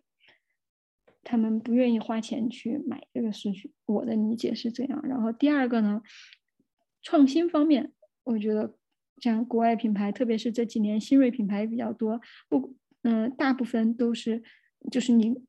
[1.24, 3.74] 他们不愿意花钱去买这个数据。
[3.86, 5.02] 我的理解是这样。
[5.04, 6.02] 然后第二个呢，
[7.02, 7.92] 创新方面，
[8.24, 8.77] 我觉得
[9.20, 14.44] 像国外品牌，特别是这几年新锐品牌比较多，不，嗯，大部分都是
[14.92, 15.42] 就是你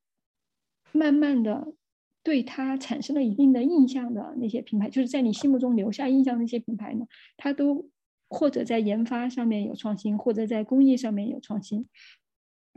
[0.92, 1.74] 慢慢的
[2.22, 7.90] 对它产生了一定的印象的那些品牌，就是在你心目中留下印象那些品牌呢，它都
[8.28, 11.87] 或者在研发上面有创新，或者在工艺上面有创新。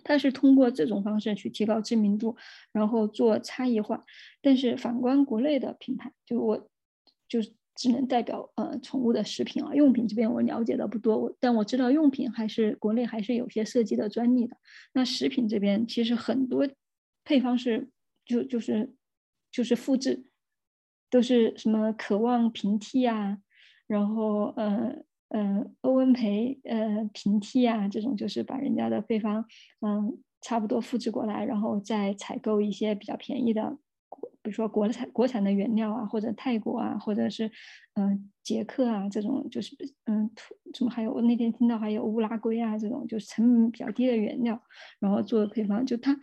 [0.03, 2.35] 它是通过这种方式去提高知名度，
[2.71, 4.03] 然后做差异化。
[4.41, 6.69] 但是反观国内的品牌，就我
[7.27, 14.57] 就是只能代表呃宠物的食品啊用品这边我了解的不多，我但我知道用品还是国内还是有些设计的专利的。
[14.93, 16.67] 那食品这边其实很多
[17.23, 17.89] 配方是
[18.25, 18.95] 就就是。
[19.53, 20.23] 就是复制，
[21.09, 23.39] 都是什么渴望平替啊，
[23.85, 24.95] 然后呃
[25.27, 29.45] 呃欧文培呃平替啊，这种就是把人家的配方
[29.81, 33.77] 嗯差不多复制过来，然后再采购一些比较便宜的，
[34.43, 37.51] 比如说国产国产的原料啊，或者泰国啊，或者是
[37.95, 39.75] 嗯捷克啊这种就是
[40.05, 44.61] 嗯土什么还有我那天听到还有乌拉圭啊这种就是成本比较低的原料，
[44.99, 46.19] 然后做的配方，就它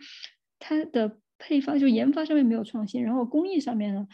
[0.59, 1.19] 它的。
[1.41, 4.09] 配方就研发上面没有创新，然后工艺上面呢，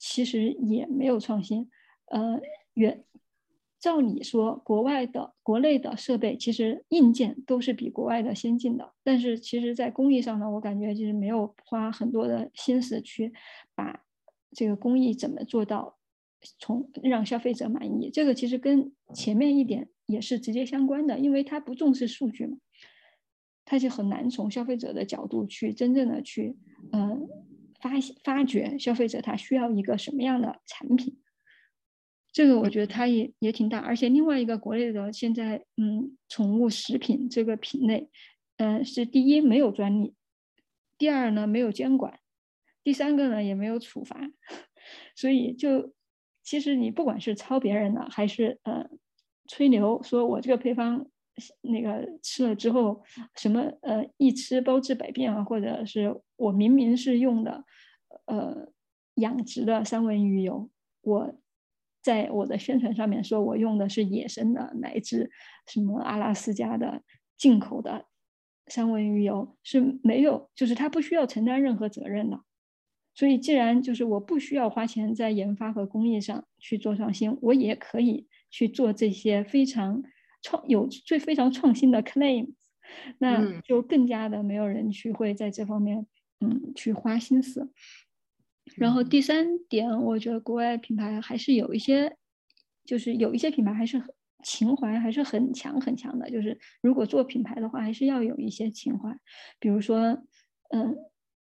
[0.00, 1.70] 其实也没有创新。
[2.06, 2.40] 呃，
[2.74, 3.04] 原
[3.86, 13.32] 照你说，国外的、国内的设备其实硬件都是比国外的先进的，但是其实在工艺上呢，我感觉就是没有花很多的心思去
[13.76, 14.02] 把
[14.50, 15.98] 这个工艺怎么做到
[16.58, 18.10] 从让消费者满意。
[18.10, 22.56] 这个其实跟前面一点也是直接相关的，因为它不重视数据嘛。
[23.64, 26.56] 它就很难从消费者的角度去真正的去，
[26.92, 27.28] 嗯，
[27.80, 27.90] 发
[28.24, 31.16] 发掘消费者他需要一个什么样的产品，
[32.36, 33.78] 这个我觉得它也也挺大。
[33.78, 38.10] 而且另外一个国内的现在，嗯，宠物食品这个品类，
[38.58, 40.14] 嗯，是第一没有专利，
[40.98, 42.20] 第二呢没有监管，
[42.84, 44.20] 第三个呢也没有处罚，
[45.16, 45.94] 所以就
[46.42, 48.86] 其实你不管是抄别人的，还是呃
[49.48, 51.06] 吹牛说我这个配方。
[51.60, 53.02] 那个吃了之后，
[53.36, 57.62] 什么呃一吃包治百病啊，或者是我明明是用的
[58.24, 58.72] 呃
[59.16, 60.70] 养殖的三文鱼油，
[61.02, 61.34] 我
[62.06, 65.28] 在我的宣传上面说我用的是野生的，乃至
[65.66, 67.02] 什么阿拉斯加的
[67.36, 68.06] 进口的
[68.68, 72.40] 三文鱼油是没有，就是它不需要承担任何责任的。
[73.12, 80.04] 所以既然就是我不需要花钱在研发和工艺上去做创新，我也可以去做这些非常。
[80.42, 82.52] 创有最非常创新的 claim，
[83.18, 86.06] 那就更加的没有人去会在这方面
[86.40, 87.72] 嗯去花心思。
[88.74, 92.16] 然后第三点，我觉得国外品牌还是有一些，
[92.84, 94.02] 就是有一些品牌还是
[94.42, 96.28] 情怀还是很强很强的。
[96.30, 99.16] 就是如果做品牌的话，还是要有一些情怀。
[99.60, 100.22] 比如说，
[100.70, 100.96] 嗯，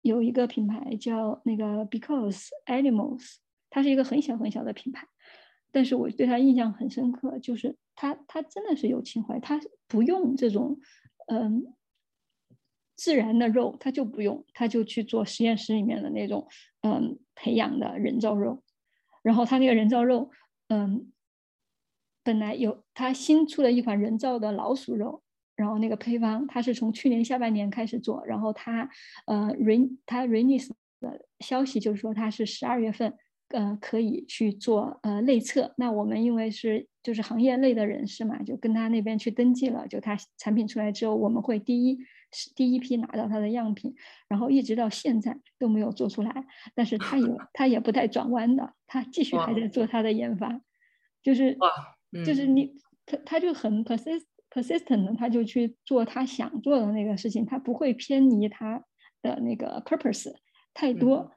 [0.02, 3.38] 有一个品牌叫那个 Because Animals，
[3.70, 5.08] 它是一个很小很小的品牌。
[5.72, 10.80] 但是我对他印象很深刻，就是他他真的是有情怀，他不用这种
[11.28, 11.64] 嗯
[12.98, 16.46] 自然的肉，他就不用，他就去做实验室里面的那种
[16.82, 18.62] 嗯培养的人造肉，
[19.22, 20.32] 然后他那个人造肉
[20.68, 21.10] 嗯
[22.24, 25.22] 本来有他新出了一款人造的老鼠肉，
[25.56, 28.90] 然后那个配方他是从去年下半年开始做，然后他
[29.28, 33.14] 呃 rain 他 release 的消息就是说他是十二月份。
[33.52, 35.74] 呃，可以去做呃内测。
[35.78, 39.88] 那我们因为是就是行业内的人士嘛，就跟他那边去登记了。
[39.88, 41.98] 就他产品出来之后，我们会第一
[42.56, 43.94] 第一批拿到他的样品，
[44.28, 46.46] 然后一直到现在都没有做出来。
[46.76, 50.62] 但是他也 他也不带转弯的，他继续还在做他的研发。
[51.22, 51.58] 就是
[52.26, 52.74] 就是你
[53.06, 58.84] 他他就很 persist persistent 的，他就去做他想做的那个事情，他不会偏离他
[59.22, 60.34] 的那个 purpose
[60.74, 61.32] 太多，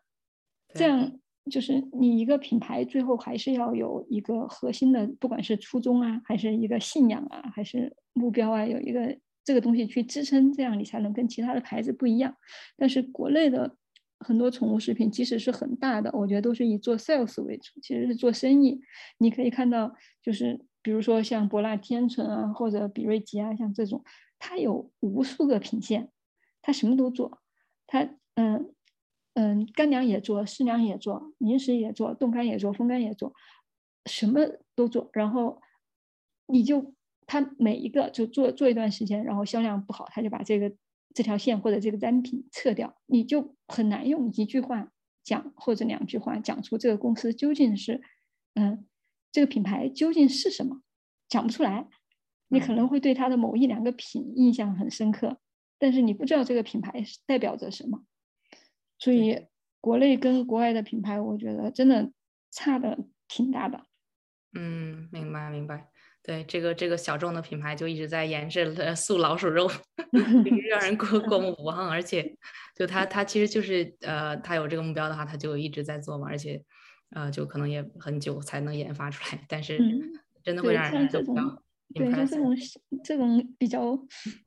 [0.74, 1.18] 这样。
[1.50, 9.18] 就是你一个品牌最后还是要有一个核心的，不管是初衷啊，还是一个信仰啊，还是目标啊，有一个
[9.50, 12.36] 这个东西去支撑，这样你才能跟其他的牌子不一样。
[12.76, 13.76] 但是国内的
[14.20, 18.80] 很多宠物食品，即使是很大的，我觉得都是以做 sales 为主，其实是做生意。
[19.18, 24.04] 你可以看到，就是比如说像博纳天纯啊，或者比瑞吉啊，像这种，
[24.38, 26.12] 它有无数个品线，
[26.62, 27.42] 它什么都做，
[27.88, 28.72] 它嗯。
[29.34, 33.32] 嗯，干粮也做，湿粮也做，零食也做，冻干也做，风干也做，
[34.04, 34.40] 什么
[34.74, 35.08] 都做。
[35.12, 35.62] 然后
[36.46, 36.92] 你就
[37.30, 40.74] 他每一个就做做一段时间，然后销量不好，他就把这个
[41.14, 44.90] 这条线或者这个单品撤掉，你就很难用一句话
[45.22, 48.02] 讲或者两句话讲出这个公司究竟是
[48.54, 48.84] 嗯
[49.30, 50.82] 这个品牌究竟是什么，
[51.28, 51.88] 讲不出来。
[52.48, 55.38] 你可能会对它的某一两个品印象很深刻，
[55.78, 58.02] 但是你不知道这个品牌代表着什么。
[58.98, 59.46] 所以，
[59.80, 62.10] 国内跟国外的品牌，我觉得真的
[62.50, 63.86] 差的挺大的。
[64.52, 65.88] 嗯，明白明白。
[66.22, 69.70] 对这个这个小众的品牌就一直在研制 素老鼠肉，
[70.68, 71.88] 让人过过目不忘。
[71.88, 72.36] 而且，
[72.76, 76.26] 就他他其实就是呃，他有这个目标的话，他就一直在做嘛。
[76.28, 76.62] 而且，
[77.14, 79.42] 呃，就可能也很久才能研发出来。
[79.48, 79.78] 但是，
[80.42, 81.34] 真的会让人这种
[81.94, 82.56] 对像这种
[83.02, 83.96] 这种比较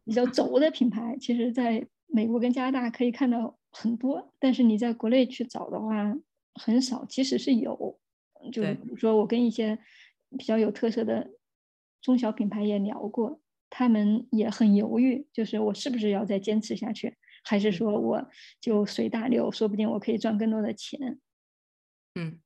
[0.06, 6.16] 比较轴的品牌，其实在美国跟加拿大可以看到很多，但是你在国内去找的话
[6.54, 7.04] 很少。
[7.06, 8.00] 即使是有，
[8.52, 9.80] 就比如说我跟一些
[10.38, 11.32] 比较有特色的。
[12.02, 17.16] 中小品牌也聊过，他们也很犹豫，就是我是不是要再坚持下去，
[17.46, 18.30] 还是说我
[18.60, 21.22] 就随大流，说不定我可以赚更多的钱。
[22.16, 22.42] 嗯，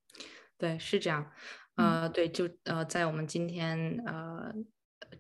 [0.60, 1.32] 对，是这样。
[1.74, 4.54] 呃，对，就呃，在我们今天呃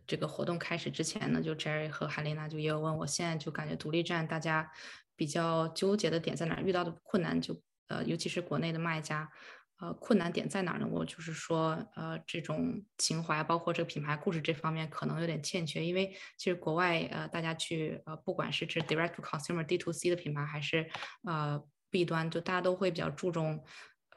[0.05, 4.71] 这个活动开始之前呢，就 Jerry 和海丽娜就也有问我，现在就感觉独立站大家
[5.15, 9.31] 比较纠结的点在哪，遇到的困难就呃，尤其是国内的卖家。
[9.79, 10.87] 呃，困难点在哪儿呢？
[10.89, 15.85] 我就是说，呃，这种情怀，包括这个品牌故事这方面，可能有点欠缺。
[15.85, 20.89] 因为其实国外，呃，大家去，呃，不管是这 direct to consumer D to C 的品牌，还是
[21.23, 23.63] 呃 B 端，就大家都会比较注重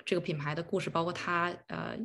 [0.07, 1.99] 这个品牌的故事，包括它，呃，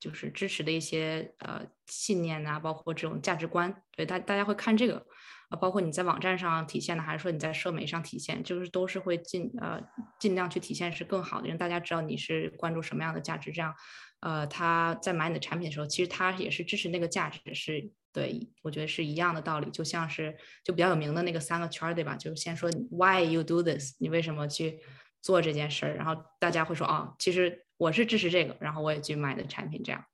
[0.00, 5.06] 就是支持的一些呃信念呐，包括这种价值观，对大大家会看这个。
[5.50, 9.82] 啊，包括你在网站上体现的，还是说你在社媒上体现，就是都是会尽呃
[10.18, 13.74] 尽量去体现是更好的，让大家知道你是关注什么样的价值，这样，
[14.20, 22.14] 呃，他在买你的产品的时候，其实他也是支持那个价值，是对，我觉得是一样的道理，就像是就比较有名的那个三个圈儿，对吧？
[22.14, 24.78] 就先说 Why you do this，你为什么去
[25.20, 30.04] 做这件事儿，然后大家会说哦，其实我是支持这个，然后我也去买的产品，这样。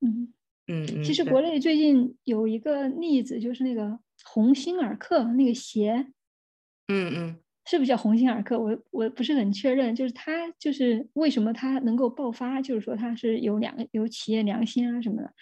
[0.00, 0.34] 嗯
[0.66, 1.04] 嗯嗯。
[1.04, 4.00] 其实国内最近有一个例子，就是那个。
[4.24, 6.06] 鸿星尔克那个鞋，
[6.88, 8.58] 嗯嗯，是不是叫鸿星尔克？
[8.58, 9.94] 我我不是很确认。
[9.94, 12.60] 就是它，就是为什么它能够爆发？
[12.60, 15.32] 就是说它是有两个有企业良心啊什么的。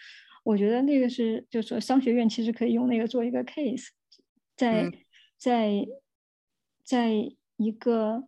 [0.45, 3.89] 我觉得那个是，就是说商学院其实可以用那个做一个 case，
[4.57, 4.91] 在
[5.37, 5.87] 在
[6.85, 7.13] 在
[7.57, 8.25] 一个。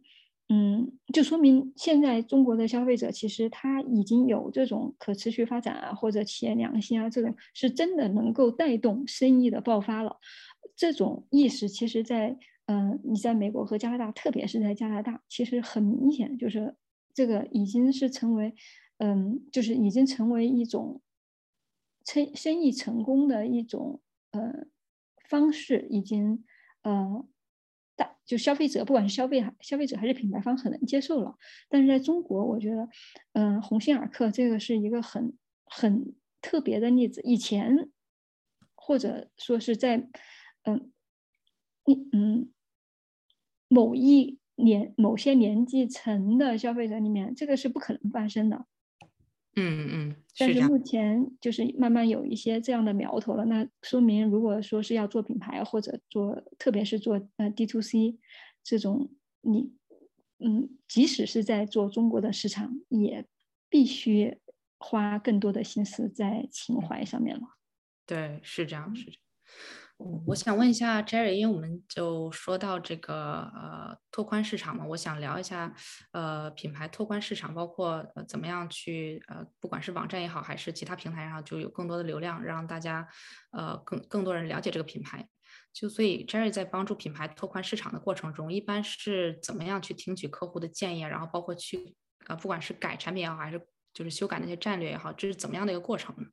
[0.52, 10.16] 嗯，就说明现在中国的消费者其实他已经有这种可持续发展啊，或者企业良心啊，这种是真的能够带动生意的爆发了。
[10.74, 12.36] 这种意识其实，在
[12.66, 16.74] 嗯，你在美国和加拿大，特别是在加拿大，其实很明显，就是
[17.14, 18.52] 这个已经是成为
[18.98, 21.00] 嗯，就是已经成为一种
[22.04, 24.00] 生生意成功的一种
[24.32, 24.66] 呃
[25.28, 26.42] 方式，已经
[26.82, 27.24] 呃。
[28.24, 31.34] 就消费者，不管是消费消费者还是品牌方，很难接受了。
[31.68, 32.88] 但是在中国，我觉得，
[33.32, 37.20] 嗯，鸿星尔克这个是一个很很特别的例子。
[37.22, 37.90] 以前
[38.74, 40.08] 或者说是在，
[40.64, 40.92] 嗯，
[41.84, 42.50] 你嗯，
[43.68, 48.66] 某一年某些年纪层的消费者里面，这个是不可能发生的。
[49.60, 53.44] 嗯嗯，但是目前就是慢慢有一些这样的苗头了。
[53.44, 58.18] 那说明，如果说是要做品牌或者做，特别是做呃 D to C
[58.62, 59.10] 这种，
[59.42, 59.72] 你
[60.38, 63.26] 嗯，即使是在做中国的市场，也
[63.68, 64.38] 必须
[64.78, 67.42] 花更多的心思在情怀上面了。
[68.06, 69.20] 对，是这样，是这样。
[70.26, 73.14] 我想问一下 Jerry，因为我们就说到这个
[73.54, 75.74] 呃拓宽市场嘛，我想聊一下
[76.12, 83.06] 呃品牌拓宽市场，包括呃怎么样去呃不管是网站也好，还是其他平台上，就有更多的流量，让大家
[83.52, 85.28] 呃更更多人了解这个品牌。
[85.72, 91.94] 就所以 Jerry 在帮助品牌拓宽市场的过程中，一般是怎么样去听取客户的建议，然后包括去
[92.26, 93.60] 呃不管是改产品也好，还是
[93.92, 96.24] 就是修改那些战略也好，这是怎么样的一个过程呢？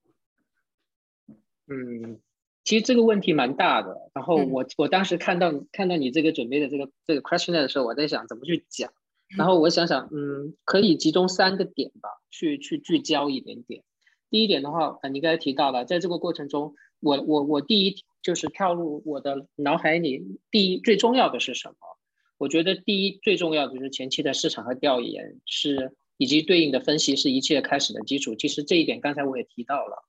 [1.67, 2.21] 嗯。
[2.67, 8.91] 其实这个问题蛮大的，然后我我当时看到看到你这个准备的这个这个 questionnaire 的时候，我在想怎么去讲，
[9.37, 13.85] 然后我想想，嗯，可以集中三个点吧，去去聚焦一点点。
[14.29, 21.75] 第一点的话，你刚才提到了，在这个过程中，我我我第一就是跳入我的脑海里，第一最重要的是什么？
[22.37, 28.35] 我觉得第一最重要的就是前期的市场和调研是以及对应的分析是一切开始的基础。
[28.35, 30.03] 其实这一点刚才我也提到了，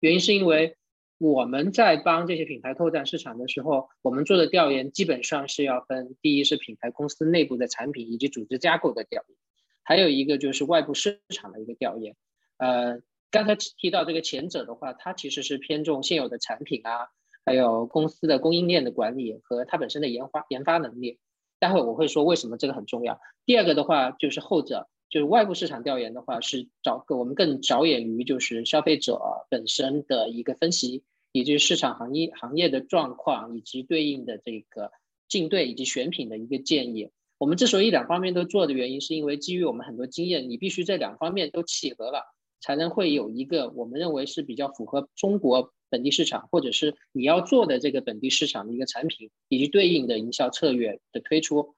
[0.00, 0.76] 原因是因为。
[1.18, 9.36] 我们在帮这些品牌拓展市场的时候，我们做的调研基本上是要分：第一是品牌公司内部的产品以及组织架构的调研，
[9.84, 12.16] 还有一个就是外部市场的一个调研。
[12.58, 13.00] 呃，
[13.30, 17.08] 刚才提到这个前者的话，它其实是偏重现有的产品啊，
[17.44, 21.20] 还有公司的供应链的管理和它本身的研发研发能力。
[21.60, 23.20] 待会我会说为什么这个很重要。
[23.46, 24.88] 第二个的话就是后者。
[25.14, 34.90] 就是外部市场调研的话，是找个我们更着眼于就是消费者本身的一个分析，以及市场行业行业的状况，以及对应的这个
[35.28, 37.10] 竞对以及选品的一个建议。
[37.38, 51.76] 我们之所以两方面都做的原因，是因为基于我们很多经验，你必须这两方面都契合了，才能会有一个我们认为是比较符合中国本地市场，或者是你要做的这个本地市场的一个产品，以及对应的营销策略的推出。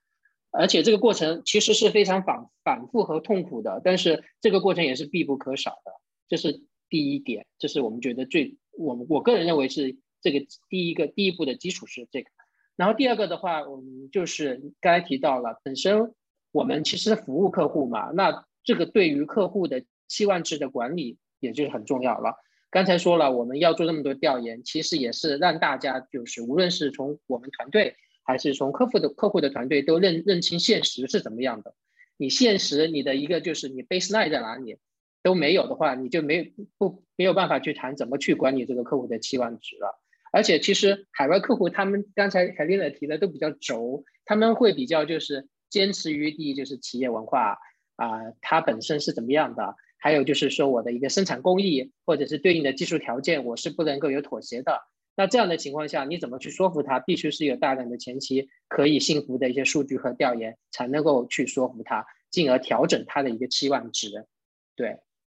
[0.51, 5.92] 而且这个过程其实是非常反反复和痛苦的，但是这个过程也是必不可少的。
[6.28, 12.30] 这是第一点，这是我们觉得最我们我个人认为是这个第一个第一步的基础是这个。
[12.74, 16.14] 然后第二个的话，我们就是刚才提到了，本身
[16.53, 22.34] 我们其实服务客户嘛，那这个对于客户的期望值的管理也就是很重要了。
[22.70, 27.97] 刚才说了，我们要做那么多调研，其实也是让大家就是无论是从我们团队。
[28.27, 31.74] 还是从客户的客户的团队都认认清现实是怎么样的。
[32.16, 34.79] 你现实你的一个就是你 baseline 在哪里
[35.22, 40.01] 都没有的话，你就没不没有办法去谈怎么去管理这个客户的期望值了。
[40.33, 47.59] 而且其实海外客户他们刚才凯丽娜提的都比较轴，他们会比较就是坚持于第一就是企业文化
[47.97, 54.83] 啊，它本身是怎么样的，还有就是说我的一个生产工艺或者是对应的技术条件，我是不能够有妥协的。
[55.17, 57.01] 那这样的情况下，你怎么去说服他？
[57.01, 64.27] 必须是有大量的前期可以信服的一些数据和调研，才能够去说服他，进而调整他的一个期望值。
[64.77, 64.99] 对，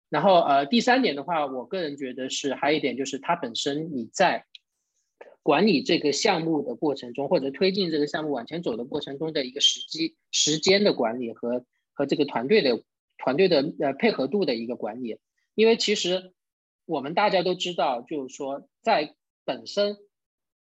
[0.10, 4.46] 然后呃，第三点的话，我个人觉得是还有一点就是，它本身你在
[5.44, 11.64] 管理这个项目的过程中，或者推进这个项目往前走的过程中的一个时机、时间的管理和
[11.94, 12.82] 和这个团队的
[13.20, 15.20] 团队的呃配合度的一个管理。
[15.54, 16.34] 因为其实
[16.86, 19.14] 我们大家都知道，就是说在
[19.48, 19.96] 本身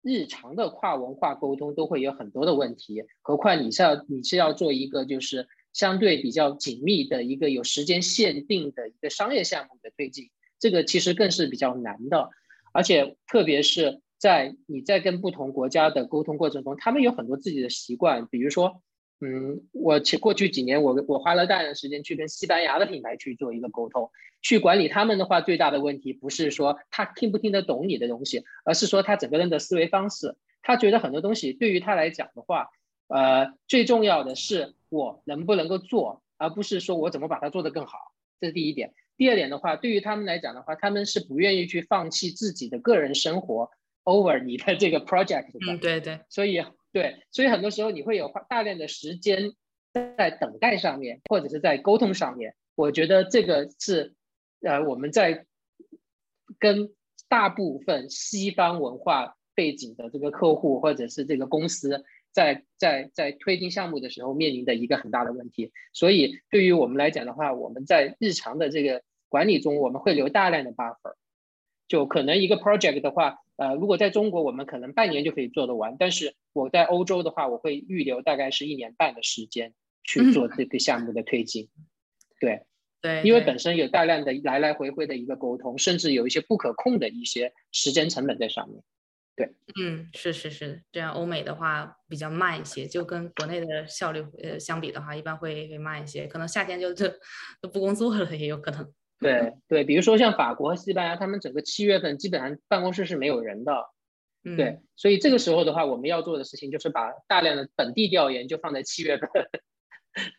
[0.01, 12.29] 日常的跨文化沟通都会有很多的问题，何况你是要你是要做一个就是相对比较紧密的一个有时间限定的一个商业项目的推进，这个其实更是比较难的，
[12.73, 18.81] 而且特别是在你在跟不同国家的沟通过程中，他们有很多自己的习惯，比如说。
[19.23, 24.09] 嗯，我前过去几年，我我花了大量的时间去跟西班牙的品牌去做一个沟通，
[24.41, 32.71] 去管理他们的话，最大的问题不是说他听不听得懂你的东西，而是说他整个人的思维方式，他觉得很多东西对于他来讲的话，
[33.09, 37.99] 呃，最重要的是我能不能够做，而不是说我怎么把它做得更好，
[38.39, 38.95] 这是第一点。
[39.17, 43.69] 第二点的话，对于他们来讲的话，他们是不愿意去放弃自己的个人生活
[44.03, 45.73] over 你的这个 project 的。
[45.73, 46.21] 嗯，对对。
[46.27, 46.63] 所以。
[46.91, 49.53] 对，所以很多时候你会有花大量的时间
[50.17, 52.55] 在等待上面，或者是在沟通上面。
[52.75, 54.15] 我觉得这个是，
[54.61, 55.45] 呃，我们在
[56.59, 56.93] 跟
[57.29, 65.71] 大部分西方文化背景的这个客户或者是这个公司在在在推进项目的时候面临的一个很大的问题。
[65.93, 71.15] 所以对于我们来讲的话，我们在日常的这个管理中，我们会留大量的 buffer。
[71.87, 75.97] 就可能一个 project 的话，呃，如果在中国，我们可能半年就可以做得完。
[75.99, 79.73] 但是我在欧洲的话，我会预留大概是一年半的时间
[80.03, 81.69] 去做这个项目的推进。
[82.39, 82.65] 对，
[83.01, 88.83] 对，因为本身有大量的来来回回的一个沟通，甚至有一些不可控的一些时间成本在上面。
[89.33, 89.49] 对，
[89.81, 97.07] 嗯，是是是，这样欧美的话比较慢一些，就跟国内的效率呃相比的话，一般会会慢一些，可能夏天就就
[97.61, 98.93] 都不工作了，也有可能。
[99.19, 103.71] 对对，比如说像法国和西班牙，他们整个七月份基本上办公室是没有人的，
[104.43, 109.29] 对，所以这个时候的话，我们要做的事情就是把大量的本地调研就放在七月份，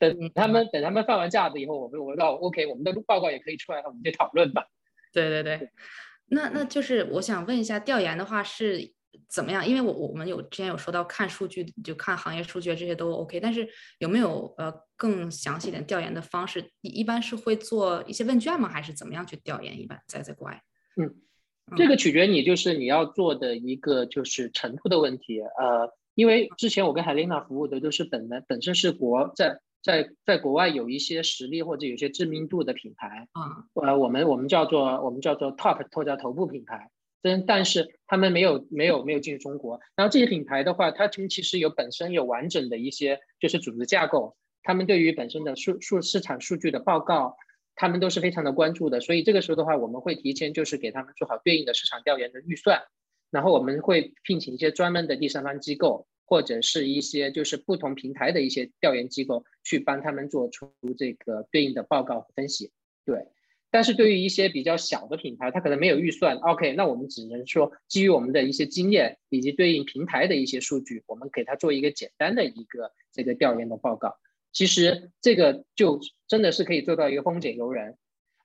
[0.01, 4.67] 等他们等他们放完假子以后，我们我们到 OK，我们的报告也可以出来了，我们就讨论吧。
[5.13, 5.71] 对对对，
[6.27, 8.93] 那那就是我想问一下，调研的话是。
[9.29, 9.67] 怎么样？
[9.67, 16.71] 因为我我们有之前有说到看数据，就看行业数据这些都 OK，但是有没有呃更详细点调研的方式？
[16.81, 18.71] 一一般是会做一些问卷吗？
[18.71, 19.79] 还是怎么样去调研？
[19.79, 20.63] 一般在在国外？
[20.97, 21.15] 嗯，
[21.77, 25.41] 这个取决你就是你要做的一个就是程度的问题。
[25.41, 36.91] 呃，因为之前我跟海琳娜服务的都是本来本身是国在在在国外有一些实力或者有些知名度的品牌嗯，呃，我们我们叫做我们叫做 top 或者头部品牌。
[37.25, 44.35] 但但是他们没有没有没有进入中国，然后这些品牌的话，它其其实有本身有完整的一些就是组织架构，
[44.65, 47.37] 他们对于本身的数数市场数据的报告，
[47.83, 52.80] 他们都是非常的关注的，所以这个时候的话，我们会提前就是给他们做好对应的市场调研的预算，
[53.28, 62.70] 然后我们会聘请一些专门的第三方机构，或者是一些就是不同平台的一些调研机构去帮他们做出这个对应的报告和分析，
[63.05, 63.26] 对。
[63.72, 74.18] 但是对于一些比较小的品牌，它可能没有预算，OK，那我们只能说基于我们的一些经验以及对应平台的一些数据，我们给他做一个简单的一个这个调研的报告。
[74.53, 77.97] 其实这个就真的是可以做到一个丰俭由人。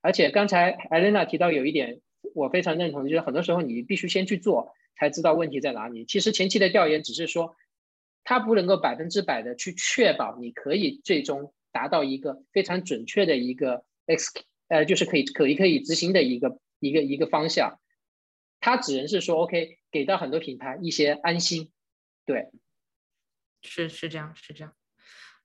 [0.01, 2.01] 而且刚才艾琳娜提到有一点，
[2.34, 6.05] 我非常认同，就是很多时候你必须先去做，才知道问题在哪里。
[6.05, 7.55] 其实前期的调研只是说，
[8.24, 14.32] 它不能够百分之百的去确保你可以最终达到一个非常准确的一个 X。
[14.70, 17.80] 呃，就是可以可以可以执行的一个一个一个方向。
[18.60, 21.72] 它只能是说 OK，给到很多品牌一些安心。
[22.26, 22.49] 对，
[23.62, 24.74] 是是这样是这样。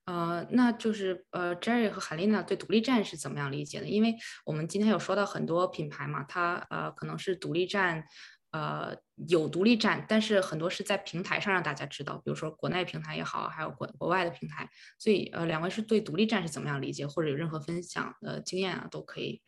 [0.05, 3.86] 呃，那就是呃，Jerry 和海丽娜对独立站是怎么样理解的？
[3.86, 8.05] 因为我们今天有说到很多品牌嘛，它呃可能是独立站。
[8.53, 8.94] 呃，
[9.30, 14.68] 有独立站，但是很多是在平台上让大家知道，比如说国内平台也好，还有国国外的平台。
[14.98, 19.40] 所以，呃，两位是对独立站是怎么样理解，或者有任何分享的经验啊，都可以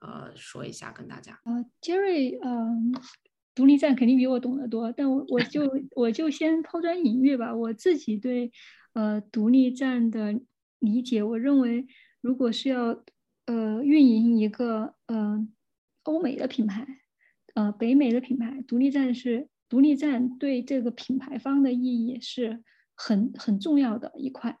[0.00, 1.40] 呃说一下跟大家。
[1.46, 2.92] 呃，Jerry，嗯，
[3.54, 5.62] 独立站肯定比我懂得多，但我我就
[5.96, 7.54] 我就先抛砖引玉吧。
[7.54, 8.52] 我自己对
[8.92, 10.40] 呃独立站的
[10.78, 11.86] 理解，我认为
[12.20, 13.02] 如果是要
[13.46, 15.52] 呃运营一个嗯
[16.02, 16.86] 欧美的品牌。
[17.54, 22.62] 呃，北美的品牌独立站是独立站对这个品牌方的意义是
[22.94, 24.60] 很很重要的一块，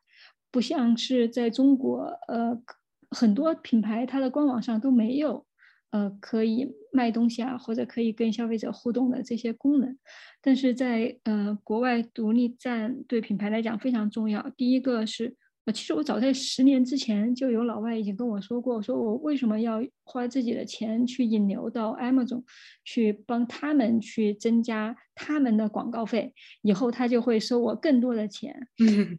[0.50, 2.60] 不像是在中国，呃，
[3.08, 5.46] 很多品牌它的官网上都没有，
[5.90, 9.96] 呃，可以卖东西啊，或者可以跟消费者互动的这些功能，
[10.40, 14.50] 但是在呃国外独立站对品牌来讲非常重要。
[14.56, 15.36] 第一个是。
[15.66, 22.42] 呃其实我早在十年之前就有老外已经跟我说过，说我为什么要花自己的钱去引流到 Amazon，
[22.82, 26.32] 去帮他们去增加他们的广告费，
[26.62, 28.68] 以后他就会收我更多的钱。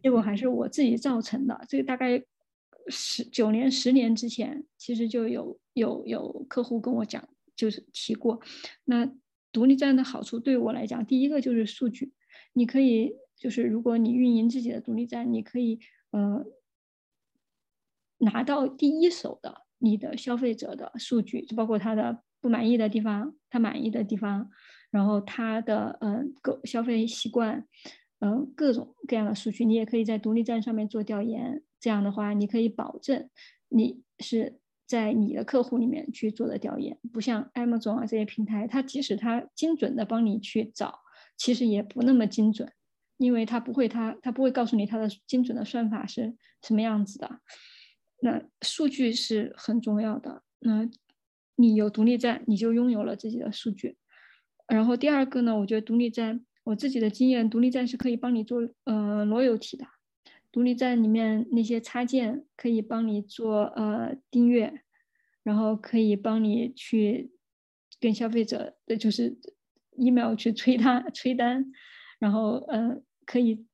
[0.02, 1.64] 结果还是我自己造成的。
[1.68, 2.20] 这个大概
[2.88, 8.40] 十九年、十年之前，其实就有有有客户跟我讲，就是提过。
[8.84, 9.10] 那
[9.52, 12.12] 独立站的好处对我来讲，第一个就是数据，
[12.52, 15.80] 你可以就是如果你运营自己的独立站，你可以。
[16.12, 16.44] 呃，
[18.18, 24.50] 拿到第一手的你的消费者的数据，就包括他的不满意的地方，他满意的地方，
[24.90, 27.66] 然后他的嗯购消费习惯，
[28.20, 31.62] 嗯各种各样的数据，你也可以在独立站上面做调研。
[31.82, 33.28] 这样的话，你可以保证
[33.68, 41.00] 你是在你的客户里面去做的调研，不像 Amazon 啊这些平台，它即使它精准的帮你去找，
[41.36, 42.72] 其实也不那么精准。
[43.18, 47.40] 因为它不会，它它不会告诉你它的精准的算法是什么样子的。
[48.20, 50.42] 那数据是很重要的。
[50.60, 50.88] 那
[51.56, 53.96] 你有独立站，你就拥有了自己的数据。
[54.66, 59.86] 然后第二个呢，我觉得独立站，我自己的经验，独立站是可以帮你做呃 loyalty 的。
[60.52, 64.84] 独立站里面那些插件可以帮你做呃订阅，
[65.42, 67.32] 然后可以帮你去
[67.98, 69.36] 跟消费者的就是
[69.96, 71.72] email 去催他催单，
[72.18, 73.02] 然后呃。
[73.24, 73.64] 可以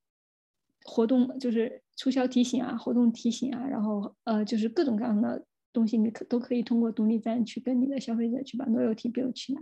[0.83, 9.61] 活动就是促销提醒啊，活动提醒啊，然后呃就是各种各样的东西，你可都可以通过独立站去跟你的消费者去把 loyalty build 起来。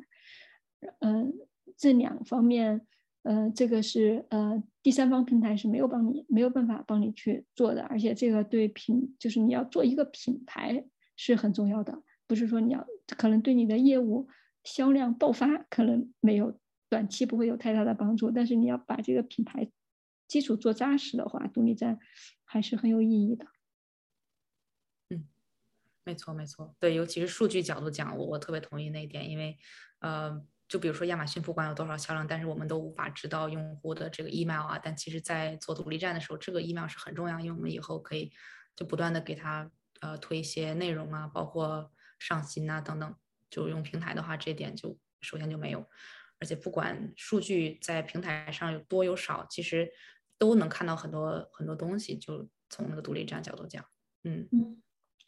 [0.99, 1.33] 嗯，
[1.77, 2.85] 这两方面，
[3.27, 10.85] 呃，这个是呃第三方平台是没有帮你没有办法帮你去做的，而且这个对品就是你要做一个品牌
[11.17, 14.29] 是很重要的，不是说你要可能对你的业务
[14.63, 16.57] 销量爆发可能没有
[16.87, 19.69] 短期不会有太大的帮助，但是你要把这个品牌。
[20.27, 21.99] 基础做扎实的话，独立站
[22.43, 23.47] 还是很有意义的。
[25.09, 25.25] 嗯，
[26.03, 29.57] 没错没错，对，尤其是数据角度讲，我我特别同意那一点，因为
[29.99, 34.79] 呃，就比如说亚马逊不管有多少销量，但是我们都无法知道用户的这个 email 啊。
[34.81, 38.31] 但其实，在做独立站的时候，这个 email 是很重要，因为我们以后可以
[38.75, 43.15] 就不断的给他呃推一些内容啊，包括上新啊等等。
[43.49, 45.87] 就用平台的话，这点就首先就没有，
[46.39, 49.91] 而且不管数据在平台上有多有少，其实。
[50.39, 53.83] 都能看到很多很多东西，就从那个独立站角度讲，
[54.23, 54.83] 嗯嗯，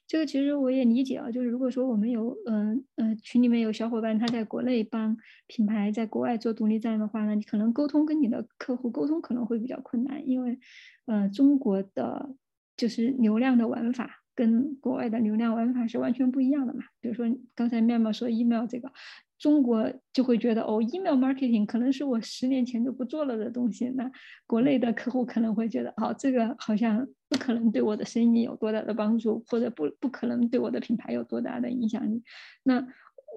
[0.10, 10.58] 这个其实我也理解啊，就是如果说我们有嗯嗯群里面有小伙伴他在国内帮品牌在国外做独立站的话呢，你可能沟通跟你的客户沟通可能会比较困难，因为
[11.06, 12.36] 呃中国的
[12.76, 18.92] 就是流量的玩法跟国外的流量玩法是完全不一样的嘛，比如说刚才妙妙说 email 这个。
[19.40, 23.88] 中国就会觉得哦，email marketing 可能是我十年前就不做了的东西。
[23.96, 24.12] 那
[24.46, 32.22] 国内的客户可能会觉得，哦，这个好像不可能对我的生意有多大的帮助，或者不不可能对我的品牌有多大的影响力。
[32.64, 32.86] 那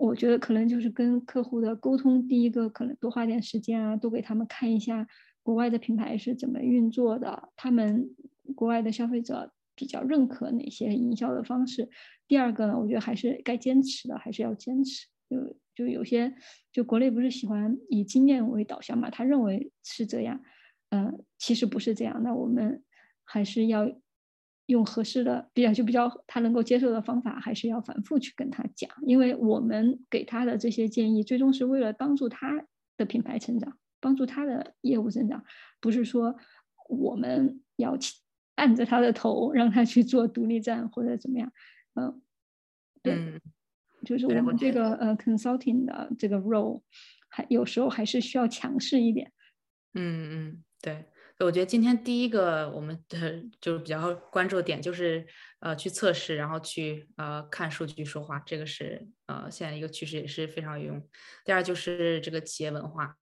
[0.01, 5.07] 我觉得可能就是跟客户的沟通，第一个可能多花点时间啊，多给他们看一下
[5.45, 8.11] 国外的品牌是怎么运作的，他们
[8.57, 11.89] 国外的消费者比较认可哪些营销的方式。
[12.27, 15.07] 第二个呢，我觉得还是该坚持的，还是要坚持。
[15.33, 16.35] 就就有些，
[16.71, 19.09] 就国内不是喜欢以经验为导向嘛？
[19.09, 20.43] 他认为是这样，
[20.91, 22.23] 嗯，其实不是这样。
[22.23, 22.85] 那我们
[23.25, 23.91] 还是要
[24.67, 32.67] 用合适的、比较就比较他能够接受的方法，还是要反复去跟他讲，因为我们给他的这些建议，最终是为了帮助他
[32.99, 35.45] 的品牌成长，帮助他的业务增长，
[35.81, 36.37] 不是说
[36.89, 37.97] 我们要
[38.57, 41.51] 按着他的头让他去做独立站或者怎么样，
[41.95, 42.21] 嗯。
[43.05, 43.41] 对，
[44.05, 46.83] 就是我们这个呃 consulting 的这个 role，
[47.29, 49.33] 还有时候还是需要强势一点。
[49.95, 51.07] 嗯嗯，对。
[51.39, 55.27] 我觉得今天第一个我们的就是比较关注的点就是
[55.59, 61.09] 呃去测试，然后去呃看数据说话，这个是呃现在一个趋势，也是非常有用。
[61.45, 63.17] 第二就是这个企业文化，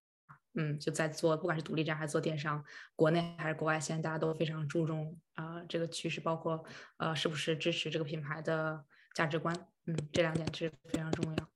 [0.52, 2.62] 嗯，就在做不管是独立站还是做电商，
[2.94, 6.62] 国内还是国外，现在大家都非常注重啊这个趋势，包括
[6.98, 9.54] 呃是不是支持这个品牌的价值观，
[9.86, 11.48] 嗯，这两点是非常重要。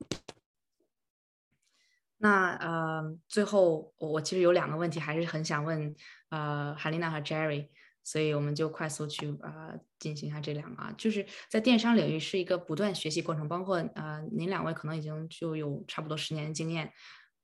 [2.18, 5.94] 那呃，最后我其实有两个问题，还是很想问
[6.30, 7.68] 呃，海丽娜和 Jerry，
[8.02, 16.90] 所以我们就快速去呃进行一下这两个啊，就是在电商领域是一个不断学习过程，包括呃您两位可能已经就有差不多十年经验，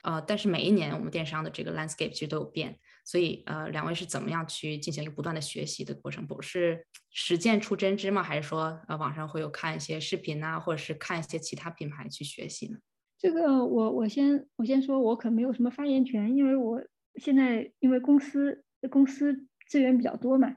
[0.03, 6.27] 呃，但是每一年我们电商的这个 landscape 其实都有变，所以呃两位是怎么样去进行一个不断的学习的过程？
[6.27, 8.23] 不是实践出真知吗？
[8.23, 12.79] 还是说呃网上会有看一些视频啊，或者是看一些其他品牌去学习呢？
[13.19, 16.83] 这个我我先我先说，我可没有什么发言权，因为我
[17.17, 20.57] 现在因为公司公司资源比较多嘛，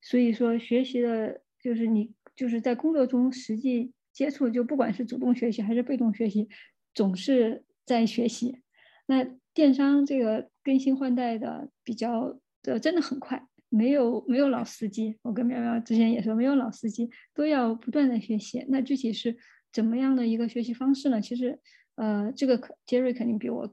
[0.00, 6.48] 所以说学习的就是你就是在工作中实际接触，就不管是主动学习还是被动学习，
[6.92, 8.62] 总是在学习。
[9.06, 9.24] 那
[9.54, 15.18] 电商这个更新换代的比较的真的很快，没有没有老司机。
[15.22, 18.64] 我跟苗苗之前也说，没有老司机，都要不断的学习。
[18.68, 19.36] 那具体是
[19.72, 21.20] 怎么样的一个学习方式呢？
[21.20, 21.60] 其实。
[21.94, 23.70] 呃，这个杰瑞肯定比我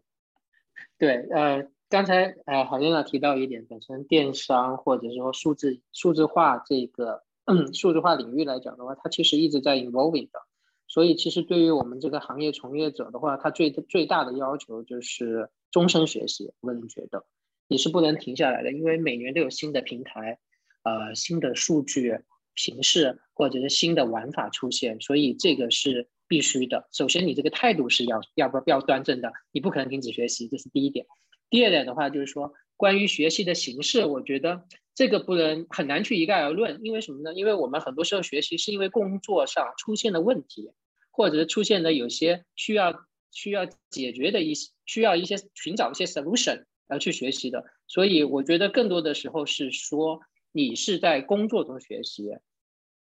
[0.97, 1.25] 对。
[1.31, 7.23] 呃，刚才呃，海丽娜提到一点，本身电商或者说数字数字化这个
[7.73, 10.39] 数字化领域来讲的话，它其实一直在 evolving 的。
[10.85, 16.53] 所以，其实对于我们这个行业从业者的话，它最最大的要求就是终身学习。
[16.61, 17.25] 我个人觉得
[17.67, 20.39] 你是不能停下来的，因为每年都有新的平台、
[20.83, 22.19] 呃新的数据
[22.55, 26.09] 形式或者是新的玩法出现，所以这个是。
[26.29, 26.87] 必须的。
[26.91, 31.07] 首先，你这个态度是要要不要端正的，你不可能停止学习，这是第一点。
[31.49, 34.63] 第二点的话，就是说关于学习的形式，我觉得
[34.93, 36.81] 这个不能很难去一概而论。
[36.83, 37.33] 因为什么呢？
[37.33, 40.71] 因为我们很多时候学习是因为工作上出现的问题，
[41.09, 47.65] 或者是出现的有些需要需要解决的一些需要一些寻找一些 solution 而去学习的。
[47.87, 50.21] 所以我觉得更多的时候是说
[50.51, 52.29] 你是在工作中学习。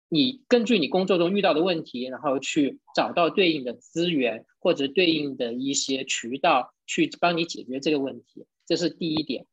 [0.09, 9.45] 你根据你工作中遇到的问题，然后去找到对应的资源或者对应的一些渠道去帮你解决这个问题，这是第一点，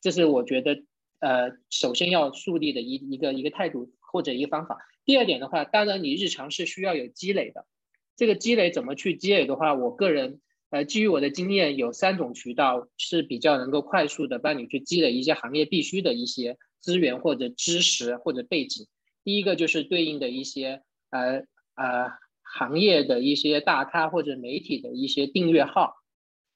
[0.00, 0.84] 这是我觉得
[1.18, 4.78] 呃首先要树立的一一个一个态度或者一个方法。
[5.04, 7.66] 第二点的话，当然你日常是需要有积累的，
[8.16, 10.40] 这个积累怎么去积累的话，我个人
[10.70, 18.86] 呃基于我的经验，有三种渠道是比较能够快速的帮你去积累一些行业必须的一些资源或者知识或者背景。
[19.22, 21.44] 第一个就是对应的一些呃
[21.74, 22.10] 呃
[22.42, 25.96] 行业的一些大咖或者媒体的一些订阅号，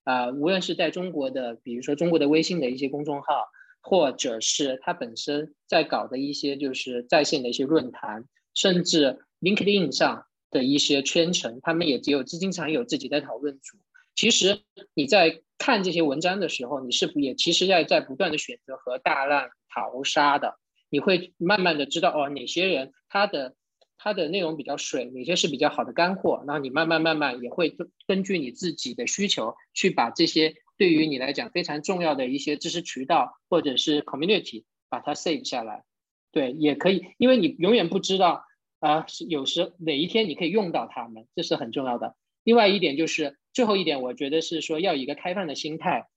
[0.04, 3.48] 啊，无论是在中国的，比如说中国的微信的一些公众号，
[3.82, 13.78] 或者是他本身在搞的一些就是在线的一些论坛，甚至 LinkedIn 上的一些圈层，他们也只有经常有自己的讨论组。
[14.14, 14.60] 其实
[14.94, 20.58] 你在看这些文章的时候，你是不也其实要在不断的选择和大浪淘沙的。
[20.90, 23.54] 你会慢慢的知道哦，哪些人他的
[23.96, 27.76] 他的内容比较水，哪些是比较好的干货，然后你慢慢慢慢也会
[28.08, 35.84] 根据你自己的需求去把这些对于你来讲非常重要的一些知识渠道或者是 community 把它 save 下来。
[36.32, 38.44] 对，也可以，因为你永远不知道
[38.80, 42.16] 啊，是有时哪一天你可以用到它们，这是很重要的。
[42.42, 46.08] 另外一点就是最后一点，我觉得是说要一个开放的心态，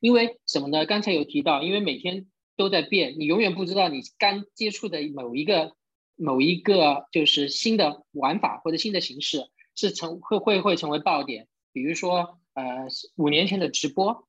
[0.00, 0.84] 因为什么呢？
[0.84, 2.26] 刚才有提到，因为每天。
[2.58, 5.76] 都在变，你永远不知道你刚接触的某一个
[6.16, 11.46] 某一个就是新的玩法或者新的形式是成会会会成为爆点。
[11.72, 14.26] 比如说，呃，五年前的直播，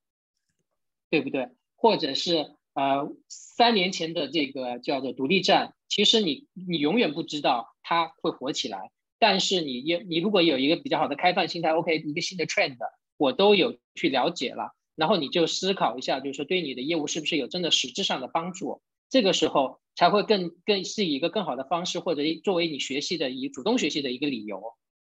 [1.09, 1.49] 对不对？
[1.75, 8.91] 或者是呃三年前的这个叫做独立站，其实你你永远不知道它会火起来。
[9.19, 12.77] 但是你也你如果有一个比较好的开放心态，OK，一个新的 trend，
[13.17, 14.71] 我都有去了解了。
[14.95, 18.81] 然后你就思考一下，就是说对你的业务是不是有真的实质上的帮助？
[19.09, 24.61] 这个时候才会更更是以一个更好的方式，或者作为你学习的以主动学习的一个理由。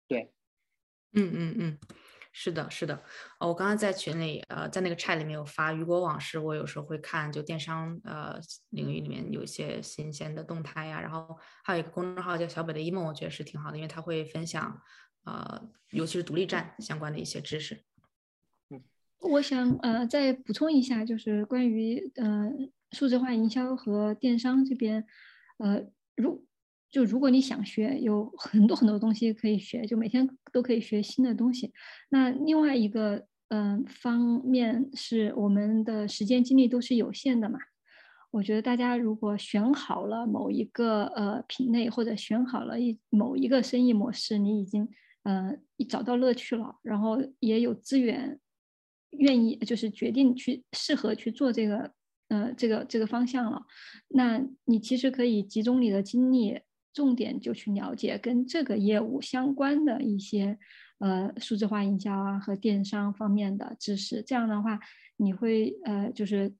[0.08, 0.30] 对，
[1.12, 1.78] 嗯嗯嗯，
[2.32, 3.02] 是的，是的。
[3.40, 8.38] 呃，我刚刚在群里，呃，在那个 chat 里面有发雨果往事，我有时候会看，就电商呃
[8.70, 11.00] 领域里面有一些新鲜的动态呀。
[11.00, 14.80] 然后还有一个公众号叫小北的一梦，我觉得是挺好的，因为他会分享
[15.24, 17.84] 呃，尤其是独立站相关的一些知识。
[19.18, 22.48] 我想呃再补充一下，就是关于呃
[22.92, 25.04] 数字化营销和电商这边，
[25.58, 25.82] 呃
[26.14, 26.46] 如
[26.90, 31.72] 就如果你想学，有很多很多东西可以学，就每天都可以学新的东西。
[32.10, 37.58] 那另外一个嗯方面是我们的时间精力都是有限的嘛。
[38.32, 44.88] 我觉得大家如果选好了某一个呃品类，或者选好了一某一个生意模式，你已经
[45.24, 45.56] 呃
[45.88, 48.38] 找到乐趣了，然后也有资源，
[49.10, 51.92] 愿意就是决定去适合去做这个
[52.28, 53.66] 呃这个这个方向了，
[54.08, 56.60] 那你其实可以集中你的精力，
[56.92, 60.58] 重点就去了解跟这个业务相关的一些
[60.98, 64.78] 呃数字化营销啊和电商方面的知识，这样的话
[65.16, 66.54] 你会呃就是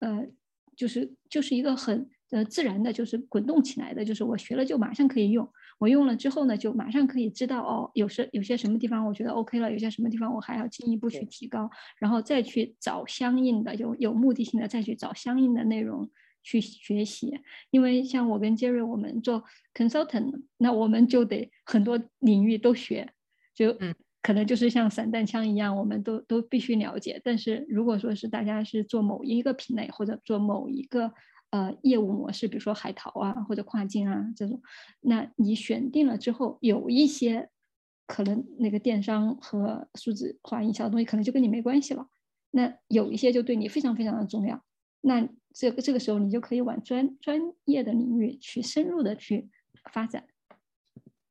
[0.00, 0.26] 呃。
[0.74, 5.46] 就是就是一个很呃自然的，就是滚动起来的，就是我学了就马上可以用，
[5.78, 16.10] 我用了之后呢，就马上可以知道哦，有时有些什么地方我觉得 OK 了，有些什么地方我还要进一步去提高，然后再去找相应的有有目的性的再去找相应的内容
[16.42, 17.40] 去学习。
[17.70, 23.12] 因为像我跟杰瑞，我们做 consultant，那我们就得很多领域都学，
[23.54, 23.94] 就嗯。
[24.24, 27.20] 可能就是像散弹枪一样，我们都都必须了解。
[27.24, 31.12] 但是如果说是大家是做某一个品类或者做某一个
[31.50, 34.62] 呃业务模式，比如说海淘啊或者跨境啊这种，
[35.00, 37.50] 那你选定了之后，有一些
[38.06, 42.06] 可能那个电商和数字化营销的东西可能就跟你没关系了。
[42.52, 44.62] 那有一些就对你非常非常的重要。
[45.00, 49.48] 那这个这个时候你就可以往专专业的领域去深入的去
[49.92, 50.26] 发展。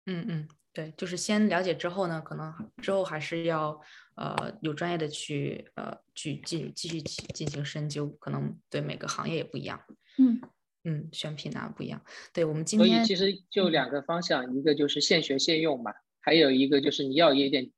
[0.05, 0.47] 嗯嗯。
[0.73, 3.77] 对，就是先了解之后呢，可能之后还是要
[4.15, 9.81] 呃有专业的去呃去继继续进行深究，可能对每个行业也不一样。
[10.17, 10.39] 嗯
[10.85, 12.01] 嗯，选品啊不一样。
[12.31, 15.91] 对我们今天所以其实就两个方向，一个就是现学现用嘛，
[16.21, 17.69] 还有一个就是你要有一点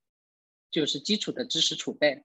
[0.69, 2.23] 就是基础的知识储备。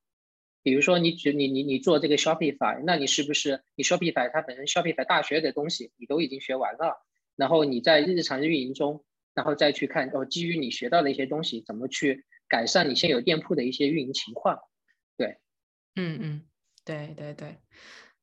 [0.69, 7.05] 比如说你举你你你做这个 Shopify，那你是不是你 Shopify 它本身 Shopify 大学的东西你都已经学完了，
[7.37, 9.05] 然后你在日常运营中。
[9.35, 14.59] 然后再去看哦，基于你学到的一些东西，怎么去改善你现有店铺的一些运营情况？
[15.17, 15.39] 对，
[15.95, 16.43] 嗯嗯，
[16.85, 17.59] 对对对，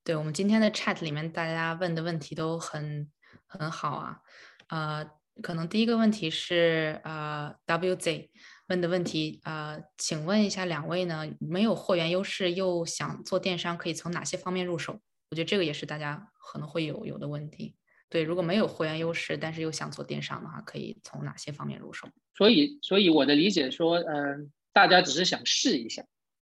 [0.04, 3.10] 对我们今天的 chat 里面大家问的问题都很
[3.48, 4.20] 很好啊。
[4.68, 5.10] 呃，
[5.42, 8.28] 可能第一个问题是呃 WZ
[8.68, 15.00] 问的问题，呃，请问一下两位呢，没有货源优势又想做电商，可以从哪些方面入手？
[15.30, 17.76] 我觉得这个也是大家可能会有有的问题。
[18.10, 22.08] 对，如果没有货源优势，但是又想做电商的话，可以从哪些方面入手？
[22.36, 26.04] 所以，所以我的理解说，嗯，大家只是想试一下，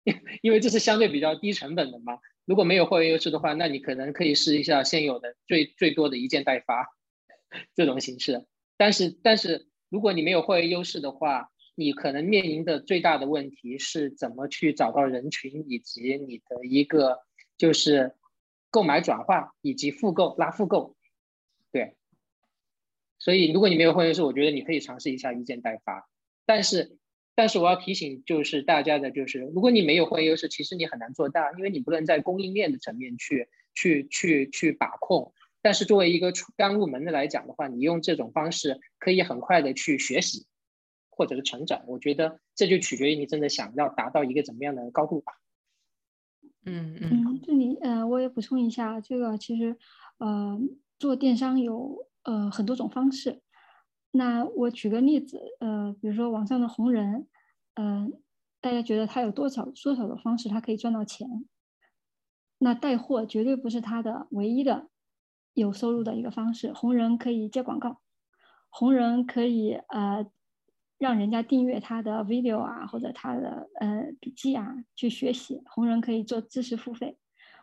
[0.41, 2.17] 因为这是相对比较低成本的嘛。
[2.45, 6.87] 如果没有货源优势的话，那你可能可以试一下现有的最最多的一件代发
[7.75, 8.47] 这种形式。
[8.77, 11.49] 但是，但是如果你没有货源优势的话，
[11.79, 17.19] 你可能面临的最大的问题是怎么去找到人群，以及你的一个
[17.57, 18.15] 就是
[18.69, 20.97] 购买转化以及复购拉复购。
[21.71, 21.95] 对，
[23.17, 26.09] 所以如果你没有会员是，我觉得你可以尝试一下一件代发。
[26.45, 26.97] 但是，
[27.33, 35.31] 但是我要提醒就是大家的，就是如果你没有会员优势，其实你很难做大，因为你不能在供应链的层面去去去去把控。
[35.61, 40.45] 但是作为一个刚入门的来讲的话，你用这种方式可以很快的去学习
[41.19, 41.83] 或者是成长。
[41.85, 45.33] 我觉得这就取决于你真的想要达到一个怎么样的高度吧。
[46.65, 49.77] 嗯嗯，这里呃，我也补充一下，这个其实
[50.17, 50.59] 呃。
[50.99, 53.41] 做电商有呃很多种方式，
[54.11, 57.25] 那我举个例子，呃，比如说网上的红人，
[57.75, 58.11] 嗯，
[58.59, 61.25] 大家觉得他有多少多少的方式他可以赚到钱？
[62.57, 64.89] 那带货绝对不是他的唯一的
[65.53, 66.73] 有收入的一个方式。
[66.73, 68.01] 红人可以接广告，
[68.67, 70.29] 红人可以呃
[70.99, 77.17] 让人家订阅他的 video 啊或者他的呃笔记啊去学习，红人可以做知识付费，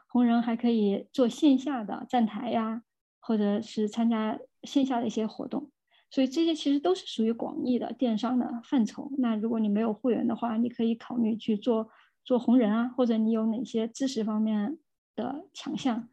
[0.09, 2.83] 红人还可以做线下的站台呀。
[3.19, 5.69] 或者是参加线下的一些活动，
[6.13, 9.11] 所以这些其实都是属于广义的电商的范畴。
[9.19, 11.91] 那如果你没有会员的话，你可以考虑去做
[12.25, 14.79] 做红人啊，或者你有哪些知识方面
[15.17, 16.09] 的强项，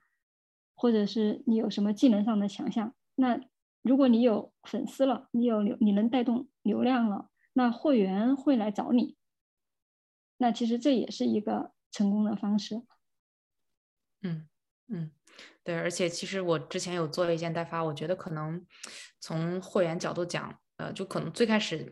[0.74, 2.96] 或者是你有什么技能上的强项。
[3.14, 3.40] 那
[3.84, 9.16] 如果你有粉丝了，你有流，你能带动流量了，那会员会来找你。
[10.38, 12.84] 那其实这也是一个成功的方式。
[14.22, 14.48] 嗯
[14.88, 15.12] 嗯。
[15.64, 18.66] 对，而且其实我之前有做一件代发，我觉得可能
[19.20, 21.88] 从会员角度讲，呃，就可能最开始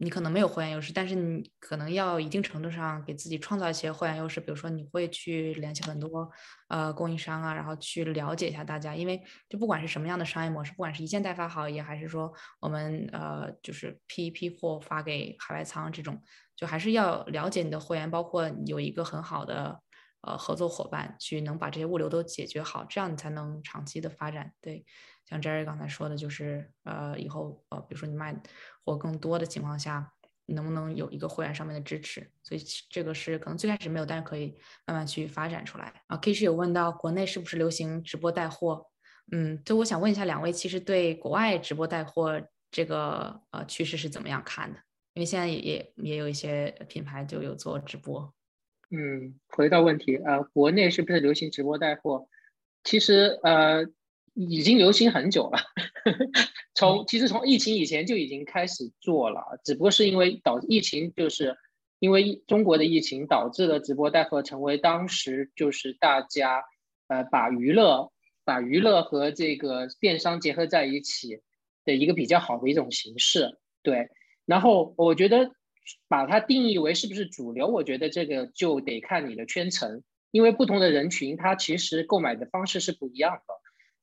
[0.00, 6.30] 你可能没有货源优势，但是你可能要一定程度上给自己创造一些货源优势，比如说你会去联系很多
[6.68, 16.22] 呃供应商啊，然后去了解一下大家，因为就不管是什么样的商业模式，不管是一件代发好也，还是说我们呃就是批批货发给海外仓这种，
[16.54, 19.80] 就还是要了解你的货源，包括有一个很好的。
[20.22, 24.52] 呃合作伙伴去能把这些物流都解决好，这样你才能长期的发展。
[24.60, 24.84] 对，
[25.30, 28.36] 像 Jerry 刚才说的，就是呃以后呃比如说你卖
[28.84, 30.12] 货更多的情况下，
[30.46, 32.28] 能不能有一个会员上面的支持？
[32.42, 32.60] 所以
[32.90, 36.02] 这个是可能最开始没有，但是可以慢慢去发展出来。
[36.08, 38.86] 啊 k i s h 有问到国内是不是流行直播带货？
[39.32, 44.80] 嗯，就我想问一下两位，其实对国外直播带货这个呃趋势是怎么样看的？
[45.14, 48.34] 因为现在也也也有一些品牌就有做直播。
[48.90, 52.26] 嗯，回到问题，呃，国内是不是流行直播带货？
[52.82, 53.84] 其实呃
[54.34, 55.58] 已经流行很久了，
[56.74, 61.56] 从其实从疫情以前就已经开始做了，只不过是因为导疫情，就是
[61.98, 66.64] 因为中国的疫情导致了直播带货成为当时就是大家
[67.08, 68.12] 呃把娱乐。
[68.42, 71.40] 把娱乐和这个电商结合在一起
[71.84, 74.08] 的一个比较好的一种形式，对。
[74.44, 75.52] 然后我觉得
[76.08, 80.02] 把它定义为是不是主流，我觉得这个就得看你的圈层，
[80.32, 83.54] 因为不同的人群他其实购买的方式是不一样的。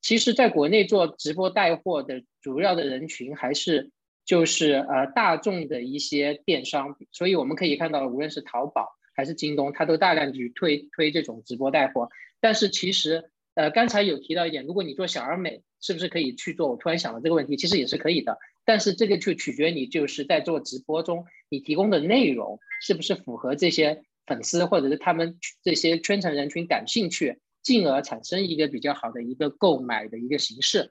[0.01, 3.91] 其实，在国内做直播带货的主要的人群还是
[4.25, 12.09] 就是呃大众的一些电商，所以我们可以看到，无论是淘宝还是京东，它都大量去推推这种直播带货。
[12.39, 13.31] 但是其实。
[13.57, 16.69] 呃，刚才有提到一点，如果你做小而美，是不是可以去做？
[16.69, 30.89] 我突然想到这个问题，其实也是可以的，但是这个就取决你就是在做直播中，你提供的内容是不是符合这些粉丝或者是他们这些圈层人群感兴趣，进而产生一个比较好的一个购买的一个形式。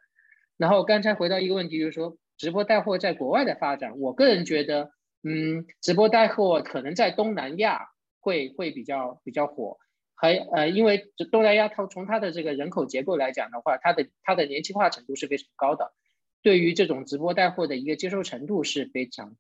[0.59, 4.91] 然后刚才回到一个问题，就是说直播带货在国外的发展，我个人觉得，
[5.23, 7.89] 嗯，直播带货可能在东南亚
[8.21, 9.79] 会会比较比较火。
[10.15, 15.95] 还呃，因为东南亚它从它的这个人口结构来讲的话，它的它的年轻化程度是非常高的，
[16.43, 19.35] 对于这种直播带货的一个接受程度是非常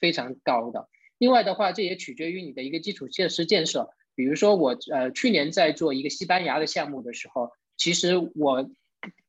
[0.00, 0.88] 非常高的。
[1.18, 3.90] 另外的话，这也取决于你的一个基础设施建设。
[4.18, 8.68] 比如说我呃去年在做一个西班牙的项目的时候，其实我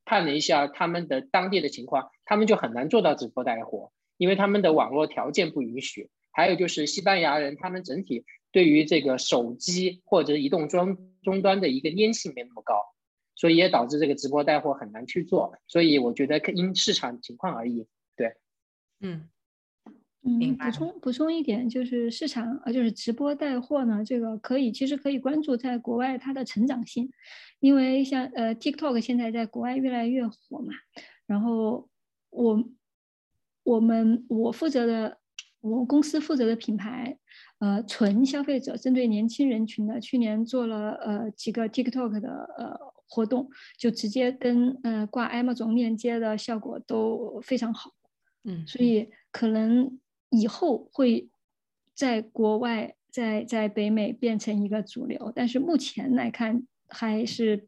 [0.04, 6.10] 看了一下他们的当地的情况，他们就很难做到直播带货，因为他们的网络条件不允许。
[6.32, 8.26] 还有就是西班牙人他们整体。
[8.52, 12.82] 对于这个手机或者移动终终端的一个粘性没那么高，
[13.36, 15.54] 所以也导致这个直播带货很难去做。
[15.68, 17.86] 所以我觉得因市场情况而异。
[18.16, 18.34] 对，
[19.02, 19.30] 嗯
[20.42, 27.10] 嗯，补充补充一点，就是市场呃，就是直播带货呢，这个可以其实可以关注在国外它的成长性，
[27.60, 30.74] 因为像呃 TikTok 现在在国外越来越火嘛。
[31.26, 31.90] 然后
[32.30, 32.64] 我
[33.64, 35.18] 我们我负责的
[35.62, 37.18] 我公司负责的品牌。
[37.60, 47.92] 呃，纯消费者针对年轻人群的，去年做了呃几个 TikTok 的呃活动，就直接跟呃挂 M 总链接的效果都非常好，
[48.46, 50.00] 嗯，所以可能
[50.30, 51.30] 以后会
[51.94, 57.68] 在国外在在北美变成一个主流，但是目前来看还是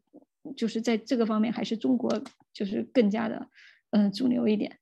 [0.56, 3.48] 就是在这个方面还是中国就是更加的
[3.90, 4.78] 嗯主流一点，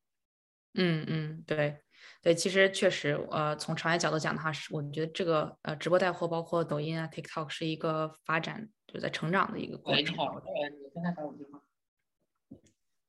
[0.75, 1.79] 嗯嗯对。
[2.23, 10.17] 对，其实确实，呃，从长远角度讲的话，是我觉得这个呃，直播带货，包括抖音啊、TikTok，是一个发展就在成长的一个过程。
[10.19, 11.63] 好，你现在打我电话。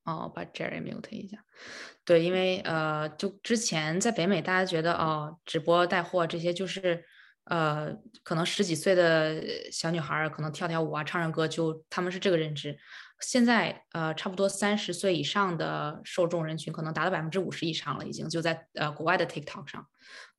[0.04, 1.38] 哦，把 Jerry mute 一下。
[2.04, 7.06] 对，因为呃，就之前在北美，大家觉得哦，直播带货这些就是
[7.46, 12.78] 呃，可能十几岁的小女孩可能跳跳舞啊、唱唱歌，就他们是这个认知。
[13.20, 19.86] 现在呃，差不多三十岁以上的受众人群可能达到百分之五十以上了，已经就在呃国外的 TikTok 上，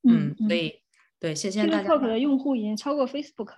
[0.08, 0.82] 嗯，所以
[1.20, 3.54] 对现现在大家 TikTok 的用户已经超过 Facebook。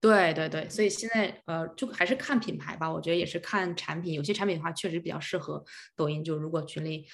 [0.00, 5.62] 对对对，所以现在呃，就还是看品牌吧，我觉得也是看产品，有些产品的话确实比较适合
[5.94, 6.24] 抖音。
[6.24, 7.06] 就如果群里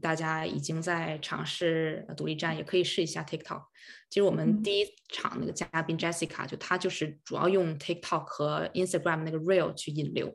[0.00, 3.64] 大家已经在尝试独立站，也可以试一下 TikTok。
[4.08, 10.34] 其实我们第一场那个嘉宾 Jessica，就她就是主要用 TikTok 和 Instagram 那个 Real 去引流，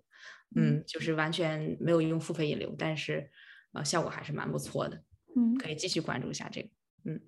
[0.56, 3.32] 嗯，就是完全没有用付费引流，但是
[3.74, 5.02] 呃效果还是蛮不错的，
[5.36, 6.70] 嗯，可以继续关注一下这个，
[7.06, 7.22] 嗯。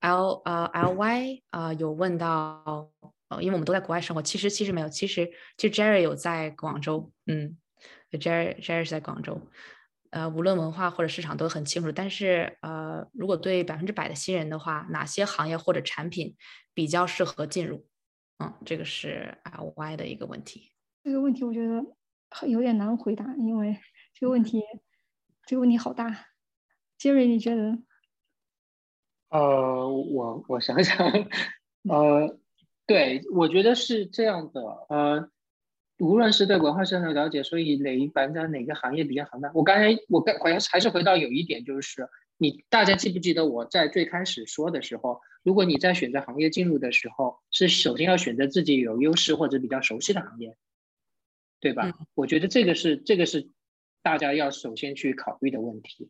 [0.00, 2.90] L 呃 L Y 呃有问到。
[3.28, 7.58] 呃，因为我们都在国外生活，其实其实没有，其实其实 Jerry 有在广州，嗯
[8.12, 9.40] ，Jerry Jerry 是在广州，
[10.10, 11.90] 呃，无论文化或者市场都很清楚。
[11.90, 16.36] 但是呃，如果对百分之百的新人的话，哪些行业或者产品
[16.72, 17.88] 比较适合进入？
[18.38, 20.70] 嗯，这个是 L Y 的一个问题。
[21.02, 23.76] 这个问题我觉得有点难回答，因为
[24.14, 24.62] 这个问题
[25.46, 26.26] 这个问题好大。
[27.00, 27.76] Jerry，你觉得？
[29.30, 31.08] 呃，我我想想，
[31.88, 32.38] 呃。
[32.86, 34.60] 对，我觉得是这样的。
[34.88, 35.28] 呃，
[35.98, 39.50] 无论是对文化市场的了解，所以哪一反正哪个行业比较好呢？
[39.54, 50.56] 我刚才我刚好像还是回到有一点，就是你大家记不记得我在最开始说的时候，如果你在选择行业进入的时候，是首先要选择自己有优势或者比较熟悉的行业，
[51.58, 51.92] 对吧？
[52.14, 53.48] 我觉得这个是这个是
[54.02, 56.08] 大家要首先去考虑的问题，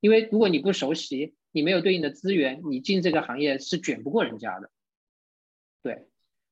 [0.00, 4.77] 因为如果你不熟悉，你没有对应的资源，你进这个行业是卷不过人家的，对。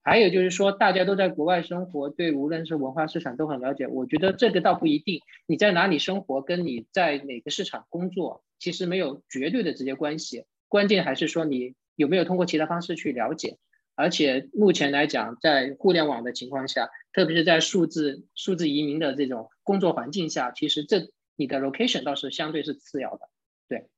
[0.07, 3.88] 还有就是说，大家都在国外生活，对无论是文化市场都很了解。
[3.88, 10.44] 我觉得这个倒不一定，你在哪里生活，跟你在哪个市场工作，其实没有绝对的直接关系。
[10.68, 13.59] 关键还是说你有没有通过其他方式去了解。
[13.96, 23.28] 而且目前来讲，在互联网的情况下，特别是在数字数字移民的这种工作环境下，其实这你的 location 倒是相对是次要的。
[23.68, 23.88] 对，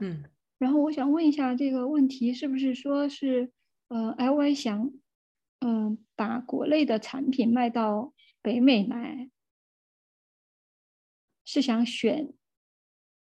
[0.00, 0.22] 嗯。
[0.58, 3.50] 然后我想问一下，这个问题是不是说是？
[3.90, 4.92] 呃，L Y 想，
[5.58, 9.28] 嗯，把国内的产品卖到北美来，
[11.44, 12.32] 是想选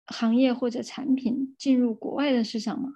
[0.05, 2.89] 行业或者产品进入国外的市场吗？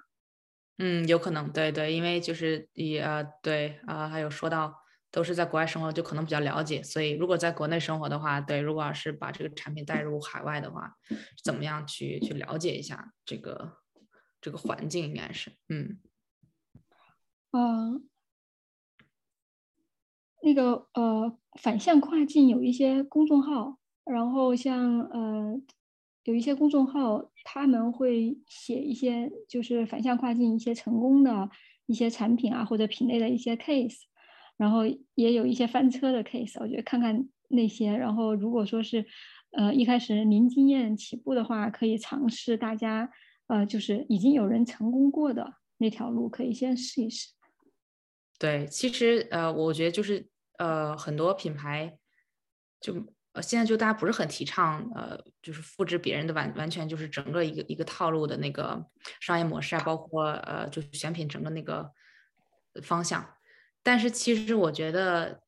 [0.77, 4.75] 嗯，有可能，对对，因为就是也呃，对啊，还有说到
[5.09, 10.95] 都是在国外生活，就可能比较了解，所以如果在国内生活的话，对，如果要是把这个产品带入海外的话，
[11.43, 13.79] 怎么样去去了解一下这个
[14.39, 15.99] 这个环境，应该是，嗯。
[17.53, 18.09] 嗯，
[20.41, 25.61] 那个呃，反向跨境有一些公众号，然后像呃，
[26.23, 31.47] 有一些公众号他们会写一些就是反向跨境一些成功的
[31.85, 34.01] 一些产品啊或者品类的一些 case，
[34.57, 34.81] 然后
[35.13, 39.05] 也有一些翻车的 case，我觉得看看那些，然后如果说是
[39.51, 43.11] 呃一开始零经验起步的话，可以尝试大家
[43.45, 47.29] 呃就是已经有人成功过的那条路，可以先试一试。
[48.43, 50.27] 对，其实呃，我觉得就是
[50.57, 51.97] 呃，很多品牌
[52.81, 52.93] 就
[53.31, 58.85] 呃，现在就大家不是很提倡呃，就是复制别人的完完全就是整个一个一个套路的那个
[59.21, 61.89] 商业模式啊，包括呃，就选品整个那个
[62.81, 63.33] 方向。
[63.81, 65.41] 但是其实我觉得，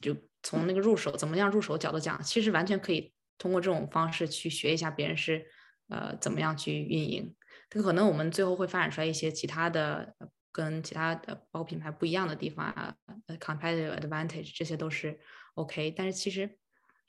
[0.00, 5.46] 就从那个入手怎么样入手角度讲，其实完全可以通过这种方式去学一下别人是
[5.88, 7.32] 呃怎么样去运营。
[7.68, 10.16] 这可能我们最后会发展出来一些其他的。
[10.52, 12.96] 跟其他的包括品牌不一样的地方啊
[13.38, 15.20] ，competitive advantage 这些都是
[15.54, 16.58] OK，但是其实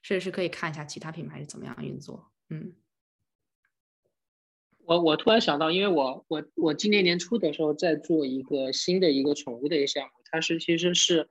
[0.02, 2.32] 是是可以看一下其他品牌是怎么样运作。
[2.50, 2.76] 嗯，
[4.86, 11.28] 我我突然想到，因为我我我今年年初的时候在做一个新的一个宠物的一个项目，它是其实是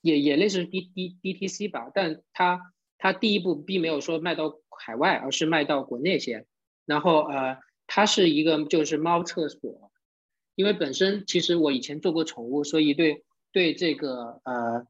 [0.00, 6.46] 也也类似 D D D T C 吧，但它它第一步并没有说卖到海外，而是卖到国内先。
[6.86, 9.89] 然后呃，它是一个就是猫厕所。
[10.60, 14.86] 因为本身其实我以前做过宠物，所以对对这个呃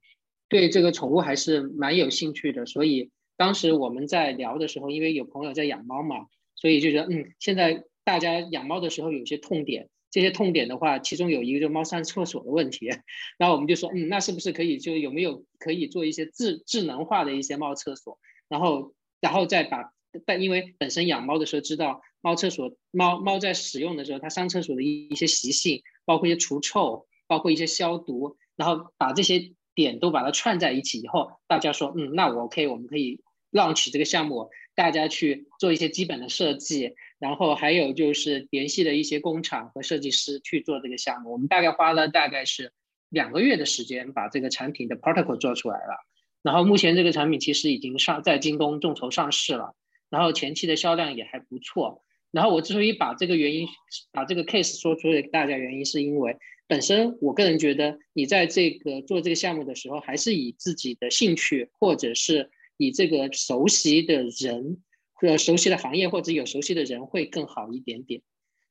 [0.49, 2.67] 对这个宠物还是蛮有兴趣的。
[2.67, 12.89] 所以当时我们在聊的时候，因为有朋友在养猫嘛，所以就觉得嗯，现在大家养猫的时候有些痛点，这些痛点的话，其中有一个就是猫上厕所的问题。
[13.39, 18.19] 然后我们就说嗯，那是不是可以就有没有可以做一些智智能化的一些猫厕所，
[18.49, 19.93] 然后然后再把
[20.27, 22.03] 但因为本身养猫的时候知道。
[22.23, 33.21] 猫厕所，猫猫在使用的时候，它上厕所的一一些习性，包括一些除臭，包括一些消毒，然后把这些点都把它串在一起以后，大家说，嗯，那我 OK，我们可以
[33.53, 41.33] launch 这个项目，大家去做一些基本的设计，然后还有就是联系了一些工厂和设计师去做这个项目。
[41.33, 42.73] 我们大概花了大概是
[43.09, 46.05] 两个月的时间，把这个产品的 protocol 做出来了。
[46.43, 49.75] 然后目前这个产品其实已经上在京东众筹上市了，
[50.11, 52.03] 然后前期的销量也还不错。
[52.33, 53.67] 然后我之所以把这个原因，
[54.13, 56.37] 把这个 case 说出来给大家，原因是因为
[56.69, 64.81] 本身我个人觉得，你在这个做这个项目的时候，还是以自己的兴趣，或者是以这个熟悉的人，
[65.15, 68.23] 或者熟悉的行业，或者有熟悉的人会更好一点点。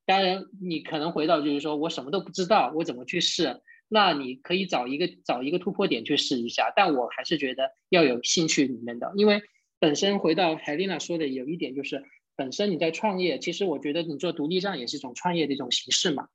[0.06, 3.60] 当然，你可能回到就是说我什么都不知道，我怎么去试？
[3.90, 6.72] 那你可以找一个找一个突破点去试一下。
[6.74, 9.42] 但我还是觉得要有兴趣里面的，因为
[9.80, 12.06] 本身回到海丽娜说的有一点就是。
[12.40, 16.30] 本身你在创业，其实我觉得你做独立站也是一种创业的一种形式嘛。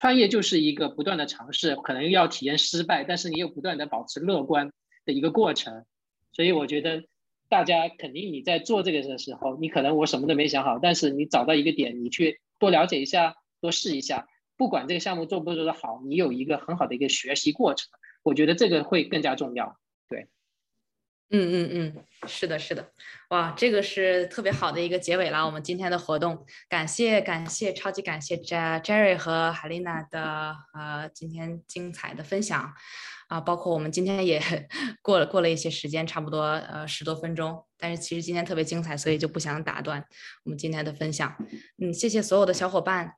[0.00, 4.72] 创业就是一个不断的尝试，可能要体验失败，但是你又不断的保持乐观
[5.04, 5.84] 的一个过程。
[6.32, 7.04] 所以我觉得
[7.48, 17.88] 大家肯定你在做这个的时候，你可能我什么都没想好，但是你找到一个点，你去多了解一下，多试一下，不管这个项目做不做得好，你有一个很好的一个学习过程，
[18.24, 19.78] 我觉得这个会更加重要。
[20.08, 20.26] 对。
[21.30, 22.88] 嗯嗯嗯，是的，是的，
[23.30, 25.44] 哇，这个是特别好的一个结尾了。
[25.44, 32.72] 我们今天的活动，感谢感谢，超级感谢 Jerry 和海丽娜的呃今天精彩的分享
[33.26, 34.40] 啊，包括我们今天也
[35.02, 40.04] 过了过了一些时间，差不多呃十多分钟，但是其实今天特别精彩，所以就不想打断
[40.44, 41.36] 我们今天的分享。
[41.82, 43.12] 嗯，谢谢所有的小伙伴。